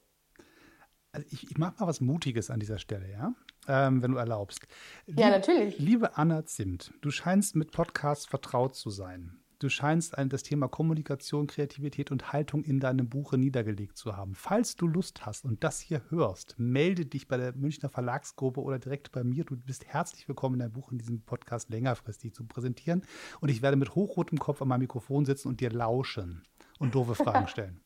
Also 1.12 1.26
ich, 1.30 1.50
ich 1.50 1.58
mache 1.58 1.74
mal 1.80 1.86
was 1.86 2.00
Mutiges 2.00 2.50
an 2.50 2.60
dieser 2.60 2.78
Stelle, 2.78 3.10
ja? 3.10 3.34
Ähm, 3.68 4.02
wenn 4.02 4.12
du 4.12 4.18
erlaubst. 4.18 4.60
Ja, 5.06 5.30
natürlich. 5.30 5.78
Liebe 5.78 6.16
Anna 6.16 6.44
Zimt, 6.44 6.92
du 7.00 7.10
scheinst 7.10 7.56
mit 7.56 7.72
Podcasts 7.72 8.26
vertraut 8.26 8.74
zu 8.74 8.90
sein. 8.90 9.40
Du 9.58 9.70
scheinst 9.70 10.18
ein, 10.18 10.28
das 10.28 10.42
Thema 10.42 10.68
Kommunikation, 10.68 11.46
Kreativität 11.46 12.10
und 12.10 12.30
Haltung 12.30 12.62
in 12.62 12.78
deinem 12.78 13.08
Buche 13.08 13.38
niedergelegt 13.38 13.96
zu 13.96 14.14
haben. 14.14 14.34
Falls 14.34 14.76
du 14.76 14.86
Lust 14.86 15.24
hast 15.24 15.46
und 15.46 15.64
das 15.64 15.80
hier 15.80 16.02
hörst, 16.10 16.56
melde 16.58 17.06
dich 17.06 17.26
bei 17.26 17.38
der 17.38 17.56
Münchner 17.56 17.88
Verlagsgruppe 17.88 18.60
oder 18.60 18.78
direkt 18.78 19.12
bei 19.12 19.24
mir. 19.24 19.44
Du 19.44 19.56
bist 19.56 19.86
herzlich 19.86 20.28
willkommen, 20.28 20.58
dein 20.58 20.72
Buch 20.72 20.92
in 20.92 20.98
diesem 20.98 21.22
Podcast 21.22 21.70
längerfristig 21.70 22.34
zu 22.34 22.44
präsentieren. 22.44 23.02
Und 23.40 23.48
ich 23.48 23.62
werde 23.62 23.78
mit 23.78 23.94
hochrotem 23.94 24.38
Kopf 24.38 24.60
an 24.60 24.68
meinem 24.68 24.80
Mikrofon 24.80 25.24
sitzen 25.24 25.48
und 25.48 25.60
dir 25.60 25.70
lauschen 25.70 26.42
und 26.78 26.94
doofe 26.94 27.14
Fragen 27.14 27.48
stellen. 27.48 27.80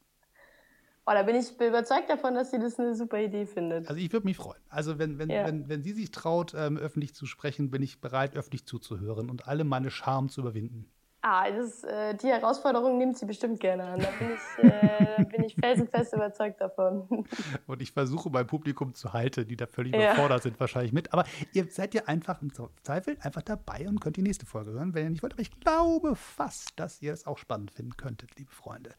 Oh, 1.07 1.13
da 1.13 1.23
bin 1.23 1.35
ich 1.35 1.51
überzeugt 1.61 2.09
davon, 2.09 2.35
dass 2.35 2.51
sie 2.51 2.59
das 2.59 2.79
eine 2.79 2.95
super 2.95 3.19
Idee 3.19 3.47
findet. 3.47 3.89
Also 3.89 4.01
ich 4.01 4.13
würde 4.13 4.27
mich 4.27 4.37
freuen. 4.37 4.61
Also 4.69 4.99
wenn, 4.99 5.19
wenn, 5.19 5.29
Ja. 5.31 5.47
wenn, 5.47 5.69
wenn 5.69 5.83
sie 5.83 5.93
sich 5.93 6.11
traut, 6.13 6.55
ähm, 6.55 6.77
öffentlich 6.77 7.15
zu 7.15 7.27
sprechen, 7.27 7.71
bin 7.71 7.83
ich 7.83 8.01
bereit, 8.01 8.37
öffentlich 8.37 8.67
zuzuhören 8.67 9.31
und 9.31 9.49
alle 9.49 9.65
meine 9.65 9.91
Scham 9.91 10.29
zu 10.29 10.43
überwinden. 10.43 10.89
Ah, 11.23 11.51
das, 11.51 11.85
äh, 11.85 12.15
die 12.15 12.29
Herausforderung 12.29 12.97
nimmt 12.97 13.19
sie 13.19 13.27
bestimmt 13.27 13.61
gerne 13.61 13.85
an. 13.85 14.01
Da 14.01 14.09
bin 14.19 14.31
ich, 14.33 14.65
äh, 14.65 15.25
bin 15.25 15.45
ich 15.45 15.55
felsenfest 15.55 16.15
überzeugt 16.15 16.63
davon. 16.63 17.07
Und 17.67 17.83
ich 17.83 17.93
versuche 17.93 18.31
mein 18.31 18.47
Publikum 18.47 18.95
zu 18.95 19.13
halten, 19.13 19.47
die 19.47 19.57
da 19.57 19.67
völlig 19.67 19.95
ja. 19.95 20.13
überfordert 20.13 20.43
sind 20.43 20.59
wahrscheinlich 20.59 20.95
mit. 20.95 21.13
Aber 21.13 21.25
ihr 21.53 21.67
seid 21.71 21.93
ja 21.93 22.05
einfach 22.07 22.41
im 22.41 22.51
Zweifel 22.83 23.19
einfach 23.21 23.43
dabei 23.43 23.87
und 23.87 24.01
könnt 24.01 24.17
die 24.17 24.23
nächste 24.23 24.47
Folge 24.47 24.71
hören, 24.71 24.95
wenn 24.95 25.05
ihr 25.05 25.11
nicht 25.11 25.23
wollt. 25.23 25.35
Aber 25.35 25.43
ich 25.43 25.61
glaube 25.61 26.17
fast, 26.17 26.73
dass 26.77 27.03
ihr 27.03 27.13
es 27.13 27.27
auch 27.27 27.37
spannend 27.37 27.71
finden 27.71 27.99
könntet, 27.99 28.39
liebe 28.39 28.51
Freunde 28.51 28.95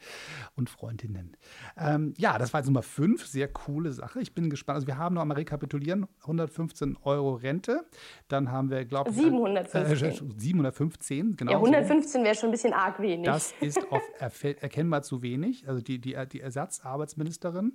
und 0.55 0.69
Freundinnen. 0.69 1.35
Ähm, 1.75 2.13
ja, 2.17 2.37
das 2.37 2.53
war 2.53 2.59
jetzt 2.59 2.67
Nummer 2.67 2.83
5. 2.83 3.25
Sehr 3.25 3.47
coole 3.47 3.93
Sache. 3.93 4.19
Ich 4.21 4.35
bin 4.35 4.51
gespannt. 4.51 4.75
Also 4.75 4.87
wir 4.87 4.97
haben 4.97 5.15
noch 5.15 5.23
einmal 5.23 5.37
rekapitulieren. 5.37 6.07
115 6.21 6.97
Euro 7.01 7.33
Rente. 7.33 7.83
Dann 8.27 8.51
haben 8.51 8.69
wir, 8.69 8.85
glaube 8.85 9.09
ich, 9.09 9.15
715. 9.15 9.81
Äh, 9.81 10.33
äh 10.35 10.39
715, 10.39 11.35
genau. 11.35 11.51
Ja, 11.51 11.57
115. 11.57 12.10
15 12.11 12.23
wäre 12.23 12.35
schon 12.35 12.49
ein 12.49 12.51
bisschen 12.51 12.73
arg 12.73 12.99
wenig. 12.99 13.25
Das 13.25 13.53
ist 13.61 13.79
oft 13.89 14.09
erkennbar 14.43 15.01
zu 15.01 15.21
wenig. 15.21 15.67
Also 15.67 15.81
die, 15.81 15.99
die, 15.99 16.17
die 16.31 16.41
Ersatzarbeitsministerin. 16.41 17.73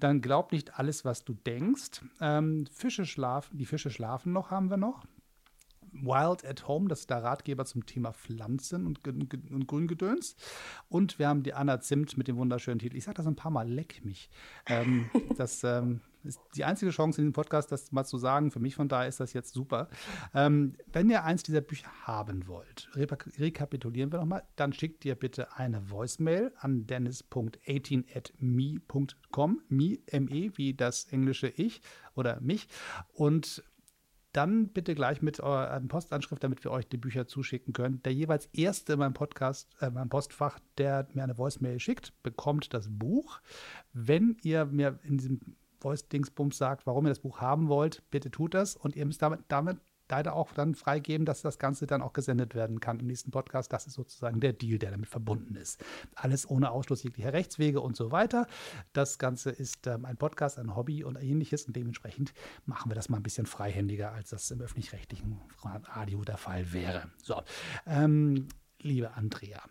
Dann 0.00 0.20
glaub 0.20 0.52
nicht 0.52 0.78
alles, 0.78 1.04
was 1.04 1.24
du 1.24 1.34
denkst. 1.34 2.02
Ähm, 2.20 2.66
Fische 2.72 3.04
schlafen, 3.04 3.58
die 3.58 3.66
Fische 3.66 3.90
schlafen 3.90 4.32
noch, 4.32 4.50
haben 4.50 4.70
wir 4.70 4.76
noch. 4.76 5.04
Wild 5.92 6.44
at 6.44 6.66
Home, 6.66 6.88
das 6.88 7.00
ist 7.00 7.10
der 7.10 7.22
Ratgeber 7.22 7.64
zum 7.66 7.86
Thema 7.86 8.12
Pflanzen 8.12 8.84
und, 8.86 9.06
und 9.06 9.66
Grüngedöns. 9.68 10.34
Und 10.88 11.20
wir 11.20 11.28
haben 11.28 11.44
die 11.44 11.54
Anna 11.54 11.80
Zimt 11.80 12.18
mit 12.18 12.26
dem 12.26 12.36
wunderschönen 12.36 12.80
Titel. 12.80 12.96
Ich 12.96 13.04
sage 13.04 13.16
das 13.16 13.26
ein 13.26 13.36
paar 13.36 13.52
Mal, 13.52 13.68
leck 13.68 14.04
mich. 14.04 14.28
Ähm, 14.66 15.08
das 15.36 15.62
ähm, 15.62 16.00
ist 16.24 16.40
die 16.56 16.64
einzige 16.64 16.90
Chance 16.90 17.20
in 17.20 17.26
diesem 17.26 17.32
Podcast, 17.32 17.70
das 17.72 17.92
mal 17.92 18.04
zu 18.04 18.18
sagen. 18.18 18.50
Für 18.50 18.60
mich 18.60 18.74
von 18.74 18.88
daher 18.88 19.08
ist 19.08 19.20
das 19.20 19.32
jetzt 19.32 19.52
super. 19.52 19.88
Ähm, 20.34 20.76
wenn 20.92 21.10
ihr 21.10 21.24
eins 21.24 21.42
dieser 21.42 21.60
Bücher 21.60 21.88
haben 22.02 22.46
wollt, 22.46 22.88
rekapitulieren 22.94 24.12
wir 24.12 24.20
nochmal, 24.20 24.44
dann 24.56 24.72
schickt 24.72 25.04
ihr 25.04 25.14
bitte 25.14 25.56
eine 25.56 25.90
Voicemail 25.90 26.52
an 26.58 26.86
dennis.18at 26.86 28.32
me.com, 28.38 29.62
me, 29.68 29.98
M-E, 30.06 30.52
wie 30.54 30.74
das 30.74 31.04
englische 31.06 31.48
Ich 31.48 31.82
oder 32.14 32.40
mich. 32.40 32.68
Und 33.12 33.64
dann 34.34 34.68
bitte 34.68 34.94
gleich 34.94 35.22
mit 35.22 35.40
eurer 35.40 35.80
Postanschrift, 35.80 36.42
damit 36.42 36.64
wir 36.64 36.72
euch 36.72 36.88
die 36.88 36.96
Bücher 36.96 37.26
zuschicken 37.26 37.72
können. 37.72 38.02
Der 38.02 38.12
jeweils 38.12 38.46
erste 38.46 38.94
in 38.94 38.98
meinem 38.98 39.14
Podcast, 39.14 39.70
äh, 39.80 39.90
meinem 39.90 40.08
Postfach, 40.08 40.58
der 40.76 41.06
mir 41.12 41.22
eine 41.22 41.38
Voicemail 41.38 41.78
schickt, 41.78 42.20
bekommt 42.22 42.74
das 42.74 42.88
Buch. 42.90 43.40
Wenn 43.92 44.36
ihr 44.42 44.64
mir 44.66 44.98
in 45.04 45.18
diesem 45.18 45.40
Voice-Dingsbums 45.84 46.56
sagt, 46.56 46.86
warum 46.86 47.04
ihr 47.04 47.10
das 47.10 47.20
Buch 47.20 47.40
haben 47.42 47.68
wollt, 47.68 48.02
bitte 48.10 48.30
tut 48.30 48.54
das. 48.54 48.74
Und 48.74 48.96
ihr 48.96 49.04
müsst 49.04 49.20
damit, 49.20 49.40
damit 49.48 49.78
leider 50.08 50.34
auch 50.34 50.52
dann 50.52 50.74
freigeben, 50.74 51.26
dass 51.26 51.42
das 51.42 51.58
Ganze 51.58 51.86
dann 51.86 52.00
auch 52.00 52.14
gesendet 52.14 52.54
werden 52.54 52.80
kann 52.80 53.00
im 53.00 53.06
nächsten 53.06 53.30
Podcast. 53.30 53.72
Das 53.72 53.86
ist 53.86 53.94
sozusagen 53.94 54.40
der 54.40 54.54
Deal, 54.54 54.78
der 54.78 54.90
damit 54.90 55.08
verbunden 55.08 55.56
ist. 55.56 55.84
Alles 56.14 56.48
ohne 56.48 56.70
Ausschluss 56.70 57.02
jeglicher 57.02 57.34
Rechtswege 57.34 57.80
und 57.80 57.96
so 57.96 58.10
weiter. 58.10 58.46
Das 58.94 59.18
Ganze 59.18 59.50
ist 59.50 59.86
ähm, 59.86 60.06
ein 60.06 60.16
Podcast, 60.16 60.58
ein 60.58 60.74
Hobby 60.74 61.04
und 61.04 61.16
ähnliches 61.16 61.66
und 61.66 61.76
dementsprechend 61.76 62.32
machen 62.64 62.90
wir 62.90 62.94
das 62.94 63.10
mal 63.10 63.18
ein 63.18 63.22
bisschen 63.22 63.46
freihändiger, 63.46 64.12
als 64.12 64.30
das 64.30 64.50
im 64.50 64.60
öffentlich-rechtlichen 64.60 65.40
Radio 65.62 66.22
der 66.22 66.38
Fall 66.38 66.72
wäre. 66.72 67.10
So, 67.22 67.42
ähm, 67.86 68.48
liebe 68.80 69.12
Andrea, 69.14 69.62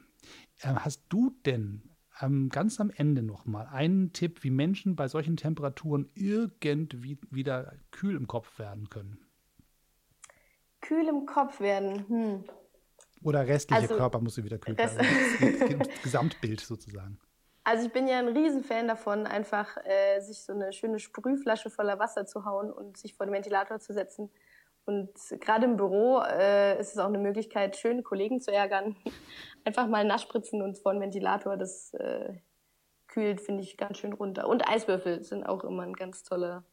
äh, 0.61 0.75
hast 0.75 1.01
du 1.09 1.35
denn 1.45 1.92
ähm, 2.21 2.49
ganz 2.49 2.79
am 2.79 2.91
Ende 2.95 3.21
noch 3.23 3.45
mal 3.45 3.67
einen 3.67 4.13
Tipp, 4.13 4.43
wie 4.43 4.51
Menschen 4.51 4.95
bei 4.95 5.07
solchen 5.07 5.37
Temperaturen 5.37 6.09
irgendwie 6.15 7.17
wieder 7.29 7.73
kühl 7.91 8.15
im 8.15 8.27
Kopf 8.27 8.59
werden 8.59 8.89
können? 8.89 9.17
Kühl 10.81 11.07
im 11.07 11.25
Kopf 11.25 11.59
werden. 11.59 12.07
Hm. 12.07 12.43
Oder 13.23 13.47
restliche 13.47 13.83
also, 13.83 13.95
Körper 13.95 14.19
muss 14.19 14.41
wieder 14.43 14.57
kühl 14.57 14.77
werden. 14.77 14.97
Das 15.79 16.01
Gesamtbild 16.03 16.59
sozusagen. 16.59 17.19
Also 17.63 17.85
ich 17.85 17.93
bin 17.93 18.07
ja 18.07 18.19
ein 18.19 18.27
Riesenfan 18.27 18.89
davon, 18.89 19.25
einfach 19.25 19.77
äh, 19.85 20.19
sich 20.19 20.41
so 20.41 20.51
eine 20.51 20.73
schöne 20.73 20.99
Sprühflasche 20.99 21.69
voller 21.69 21.97
Wasser 21.97 22.25
zu 22.25 22.43
hauen 22.43 22.71
und 22.71 22.97
sich 22.97 23.15
vor 23.15 23.25
den 23.25 23.33
Ventilator 23.33 23.79
zu 23.79 23.93
setzen. 23.93 24.29
Und 24.85 25.11
gerade 25.39 25.63
im 25.63 25.77
Büro 25.77 26.21
äh, 26.21 26.77
ist 26.77 26.91
es 26.91 26.97
auch 26.97 27.07
eine 27.07 27.17
Möglichkeit, 27.17 27.77
schöne 27.77 28.03
Kollegen 28.03 28.41
zu 28.41 28.51
ärgern. 28.51 28.97
Einfach 29.65 29.87
mal 29.87 30.05
nachspritzen 30.05 30.61
und 30.61 30.77
vor 30.77 30.93
den 30.93 31.01
Ventilator, 31.01 31.57
das 31.57 31.93
äh, 31.93 32.33
kühlt, 33.07 33.41
finde 33.41 33.63
ich, 33.63 33.77
ganz 33.77 33.97
schön 33.97 34.13
runter. 34.13 34.47
Und 34.47 34.67
Eiswürfel 34.67 35.23
sind 35.23 35.45
auch 35.45 35.63
immer 35.63 35.83
ein 35.83 35.93
ganz 35.93 36.23
toller 36.23 36.65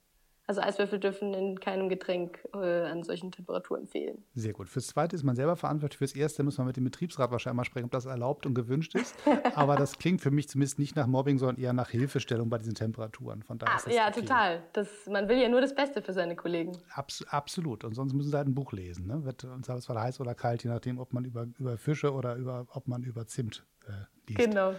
also 0.50 0.62
Eiswürfel 0.62 0.98
dürfen 0.98 1.32
in 1.32 1.60
keinem 1.60 1.88
Getränk 1.88 2.40
äh, 2.54 2.86
an 2.86 3.04
solchen 3.04 3.30
Temperaturen 3.30 3.86
fehlen. 3.86 4.24
Sehr 4.34 4.52
gut. 4.52 4.68
Fürs 4.68 4.88
Zweite 4.88 5.14
ist 5.14 5.22
man 5.22 5.36
selber 5.36 5.54
verantwortlich. 5.54 5.98
Fürs 5.98 6.16
Erste 6.16 6.42
muss 6.42 6.58
man 6.58 6.66
mit 6.66 6.76
dem 6.76 6.82
Betriebsrat 6.82 7.30
wahrscheinlich 7.30 7.56
mal 7.56 7.64
sprechen, 7.64 7.84
ob 7.84 7.92
das 7.92 8.06
erlaubt 8.06 8.46
und 8.46 8.54
gewünscht 8.54 8.96
ist. 8.96 9.14
Aber 9.54 9.76
das 9.76 9.96
klingt 9.96 10.20
für 10.20 10.32
mich 10.32 10.48
zumindest 10.48 10.80
nicht 10.80 10.96
nach 10.96 11.06
Mobbing, 11.06 11.38
sondern 11.38 11.62
eher 11.62 11.72
nach 11.72 11.90
Hilfestellung 11.90 12.50
bei 12.50 12.58
diesen 12.58 12.74
Temperaturen. 12.74 13.44
Von 13.44 13.58
daher 13.58 13.76
ah, 13.76 13.90
ja, 13.90 14.08
okay. 14.08 14.20
total. 14.22 14.62
Das, 14.72 14.88
man 15.06 15.28
will 15.28 15.38
ja 15.38 15.48
nur 15.48 15.60
das 15.60 15.72
Beste 15.72 16.02
für 16.02 16.12
seine 16.12 16.34
Kollegen. 16.34 16.76
Abs 16.94 17.24
absolut. 17.28 17.84
Und 17.84 17.94
sonst 17.94 18.12
müssen 18.12 18.30
sie 18.30 18.36
halt 18.36 18.48
ein 18.48 18.54
Buch 18.54 18.72
lesen. 18.72 19.06
Ne? 19.06 19.24
Wird 19.24 19.44
uns 19.44 19.68
es 19.68 19.84
zwar 19.84 20.02
heiß 20.02 20.18
oder 20.18 20.34
kalt, 20.34 20.64
je 20.64 20.70
nachdem, 20.70 20.98
ob 20.98 21.12
man 21.12 21.24
über, 21.24 21.46
über 21.60 21.78
Fische 21.78 22.12
oder 22.12 22.34
über, 22.34 22.66
ob 22.72 22.88
man 22.88 23.04
über 23.04 23.24
Zimt 23.28 23.64
äh, 23.86 23.92
liest. 24.26 24.40
Genau. 24.40 24.74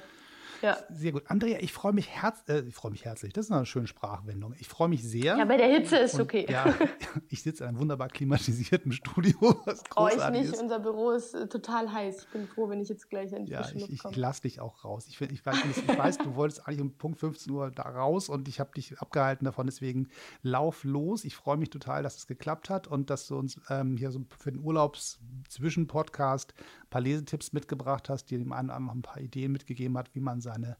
Ja. 0.61 0.77
Sehr 0.89 1.11
gut. 1.11 1.23
Andrea, 1.27 1.59
ich 1.59 1.73
freue 1.73 1.93
mich, 1.93 2.09
herz 2.09 2.43
äh, 2.47 2.61
ich 2.61 2.75
freue 2.75 2.91
mich 2.91 3.05
herzlich. 3.05 3.33
Das 3.33 3.45
ist 3.45 3.51
eine 3.51 3.65
schöne 3.65 3.87
Sprachwendung. 3.87 4.53
Ich 4.59 4.67
freue 4.67 4.89
mich 4.89 5.03
sehr. 5.03 5.37
Ja, 5.37 5.45
bei 5.45 5.57
der 5.57 5.67
Hitze 5.67 5.97
ist 5.97 6.15
und, 6.15 6.21
okay. 6.21 6.45
Ja, 6.49 6.73
ich 7.29 7.41
sitze 7.41 7.63
in 7.63 7.69
einem 7.69 7.79
wunderbar 7.79 8.09
klimatisierten 8.09 8.91
Studio. 8.91 9.61
Was 9.65 9.83
oh, 9.95 10.07
ich 10.07 10.29
nicht. 10.29 10.53
Ist. 10.53 10.61
Unser 10.61 10.79
Büro 10.79 11.11
ist 11.11 11.33
äh, 11.33 11.47
total 11.47 11.91
heiß. 11.91 12.23
Ich 12.23 12.27
bin 12.29 12.47
froh, 12.47 12.69
wenn 12.69 12.81
ich 12.81 12.89
jetzt 12.89 13.09
gleich 13.09 13.31
in 13.31 13.45
die 13.45 13.51
ja, 13.51 13.61
ich, 13.61 13.75
ich, 13.75 14.05
ich 14.05 14.15
lasse 14.15 14.43
dich 14.43 14.59
auch 14.59 14.83
raus. 14.83 15.07
Ich, 15.07 15.19
ich, 15.21 15.45
weiß, 15.45 15.57
ich 15.65 15.97
weiß, 15.97 16.17
du 16.19 16.35
wolltest 16.35 16.67
eigentlich 16.67 16.81
um 16.81 16.91
Punkt 16.93 17.19
15 17.19 17.51
Uhr 17.51 17.71
da 17.71 17.83
raus 17.83 18.29
und 18.29 18.47
ich 18.47 18.59
habe 18.59 18.71
dich 18.73 18.99
abgehalten 18.99 19.45
davon. 19.45 19.65
Deswegen 19.65 20.09
lauf 20.43 20.83
los. 20.83 21.23
Ich 21.25 21.35
freue 21.35 21.57
mich 21.57 21.69
total, 21.69 22.03
dass 22.03 22.17
es 22.17 22.27
geklappt 22.27 22.69
hat 22.69 22.87
und 22.87 23.09
dass 23.09 23.27
du 23.27 23.37
uns 23.37 23.59
ähm, 23.69 23.97
hier 23.97 24.11
so 24.11 24.21
für 24.37 24.51
den 24.51 24.61
Urlaubs-Zwischen-Podcast 24.61 26.53
ein 26.57 26.89
paar 26.89 27.01
Lesetipps 27.01 27.53
mitgebracht 27.53 28.09
hast, 28.09 28.25
die 28.25 28.37
dem 28.37 28.51
einen 28.51 28.69
oder 28.69 28.75
anderen 28.77 28.99
ein 28.99 29.03
paar 29.03 29.19
Ideen 29.19 29.51
mitgegeben 29.51 29.97
hat, 29.97 30.13
wie 30.13 30.19
man 30.19 30.41
seine 30.53 30.77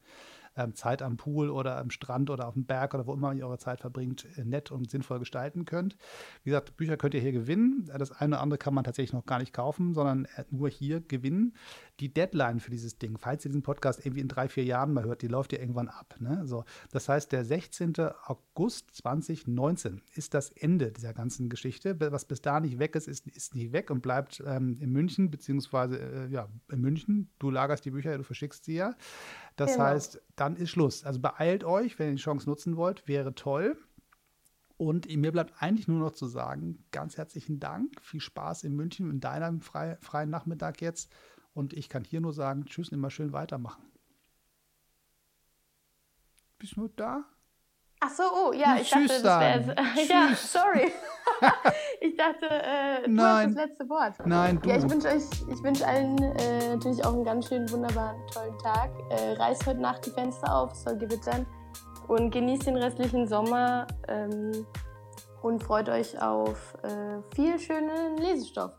ähm, 0.55 0.75
Zeit 0.75 1.01
am 1.01 1.17
Pool 1.17 1.49
oder 1.49 1.77
am 1.77 1.89
Strand 1.89 2.29
oder 2.29 2.47
auf 2.47 2.53
dem 2.53 2.65
Berg 2.65 2.93
oder 2.93 3.07
wo 3.07 3.13
immer 3.13 3.33
ihr 3.33 3.45
eure 3.45 3.57
Zeit 3.57 3.79
verbringt, 3.79 4.27
äh, 4.37 4.43
nett 4.43 4.71
und 4.71 4.89
sinnvoll 4.89 5.19
gestalten 5.19 5.65
könnt. 5.65 5.95
Wie 6.43 6.49
gesagt, 6.49 6.75
Bücher 6.77 6.97
könnt 6.97 7.13
ihr 7.13 7.21
hier 7.21 7.31
gewinnen. 7.31 7.89
Das 7.97 8.11
eine 8.11 8.35
oder 8.35 8.41
andere 8.41 8.57
kann 8.57 8.73
man 8.73 8.83
tatsächlich 8.83 9.13
noch 9.13 9.25
gar 9.25 9.39
nicht 9.39 9.53
kaufen, 9.53 9.93
sondern 9.93 10.25
äh, 10.35 10.43
nur 10.49 10.69
hier 10.69 11.01
gewinnen. 11.01 11.55
Die 12.01 12.11
Deadline 12.11 12.59
für 12.59 12.71
dieses 12.71 12.97
Ding, 12.97 13.17
falls 13.17 13.45
ihr 13.45 13.49
diesen 13.49 13.61
Podcast 13.61 14.03
irgendwie 14.03 14.21
in 14.21 14.27
drei, 14.27 14.49
vier 14.49 14.63
Jahren 14.63 14.91
mal 14.91 15.05
hört, 15.05 15.21
die 15.21 15.27
läuft 15.27 15.53
ja 15.53 15.59
irgendwann 15.59 15.87
ab. 15.87 16.15
Ne? 16.19 16.41
So, 16.45 16.65
das 16.91 17.07
heißt, 17.07 17.31
der 17.31 17.45
16. 17.45 17.93
August 18.25 18.95
2019 18.95 20.01
ist 20.15 20.33
das 20.33 20.49
Ende 20.49 20.91
dieser 20.91 21.13
ganzen 21.13 21.47
Geschichte. 21.47 21.95
Was 22.11 22.25
bis 22.25 22.41
da 22.41 22.59
nicht 22.59 22.79
weg 22.79 22.95
ist, 22.95 23.07
ist, 23.07 23.27
ist 23.27 23.53
nicht 23.53 23.71
weg 23.71 23.91
und 23.91 24.01
bleibt 24.01 24.43
ähm, 24.45 24.77
in 24.79 24.91
München, 24.91 25.29
beziehungsweise 25.29 25.99
äh, 25.99 26.27
ja, 26.29 26.49
in 26.71 26.81
München. 26.81 27.29
Du 27.37 27.51
lagerst 27.51 27.85
die 27.85 27.91
Bücher, 27.91 28.17
du 28.17 28.23
verschickst 28.23 28.65
sie 28.65 28.75
ja. 28.75 28.95
Das 29.55 29.73
genau. 29.73 29.85
heißt, 29.85 30.21
dann 30.35 30.55
ist 30.55 30.71
Schluss. 30.71 31.03
Also 31.03 31.19
beeilt 31.19 31.63
euch, 31.63 31.99
wenn 31.99 32.07
ihr 32.07 32.15
die 32.15 32.21
Chance 32.21 32.49
nutzen 32.49 32.77
wollt, 32.77 33.07
wäre 33.07 33.35
toll. 33.35 33.77
Und 34.81 35.15
mir 35.15 35.31
bleibt 35.31 35.61
eigentlich 35.61 35.87
nur 35.87 35.99
noch 35.99 36.13
zu 36.13 36.25
sagen, 36.25 36.83
ganz 36.89 37.15
herzlichen 37.15 37.59
Dank, 37.59 38.01
viel 38.01 38.19
Spaß 38.19 38.63
in 38.63 38.75
München 38.75 39.11
in 39.11 39.19
deinem 39.19 39.61
frei, 39.61 39.95
freien 40.01 40.31
Nachmittag 40.31 40.81
jetzt. 40.81 41.11
Und 41.53 41.73
ich 41.73 41.89
kann 41.89 42.03
hier 42.03 42.21
nur 42.21 42.33
sagen, 42.33 42.65
tschüss 42.65 42.89
und 42.89 42.97
immer 42.97 43.11
schön 43.11 43.33
weitermachen. 43.33 43.83
Bist 46.57 46.77
du 46.77 46.87
da? 46.87 47.25
Ach 48.03 48.09
so, 48.09 48.23
oh, 48.23 48.51
ja, 48.51 48.77
ich 48.81 48.89
dachte, 48.89 49.07
das 49.07 49.23
wäre. 49.23 49.75
ja, 50.09 50.35
sorry. 50.35 50.91
ich 52.01 52.17
dachte, 52.17 52.49
äh, 52.49 53.03
du 53.03 53.11
Nein. 53.11 53.49
hast 53.49 53.57
das 53.57 53.65
letzte 53.65 53.89
Wort. 53.89 54.25
Nein, 54.25 54.59
du. 54.59 54.69
Ja, 54.69 54.77
ich 54.77 54.89
wünsche 54.89 55.07
euch, 55.07 55.23
ich 55.51 55.63
wünsche 55.63 55.85
allen 55.85 56.17
äh, 56.17 56.69
natürlich 56.69 57.05
auch 57.05 57.13
einen 57.13 57.23
ganz 57.23 57.47
schönen, 57.47 57.69
wunderbaren, 57.71 58.19
tollen 58.33 58.57
Tag. 58.57 58.89
Äh, 59.11 59.33
reißt 59.33 59.67
heute 59.67 59.79
Nacht 59.79 60.03
die 60.07 60.09
Fenster 60.09 60.55
auf, 60.55 60.71
es 60.71 60.81
soll 60.81 60.97
gewittern. 60.97 61.45
Und 62.07 62.31
genießt 62.31 62.65
den 62.65 62.77
restlichen 62.77 63.27
Sommer 63.27 63.85
ähm, 64.07 64.65
und 65.43 65.61
freut 65.61 65.87
euch 65.87 66.19
auf 66.19 66.73
äh, 66.83 67.21
viel 67.35 67.59
schönen 67.59 68.17
Lesestoff. 68.17 68.71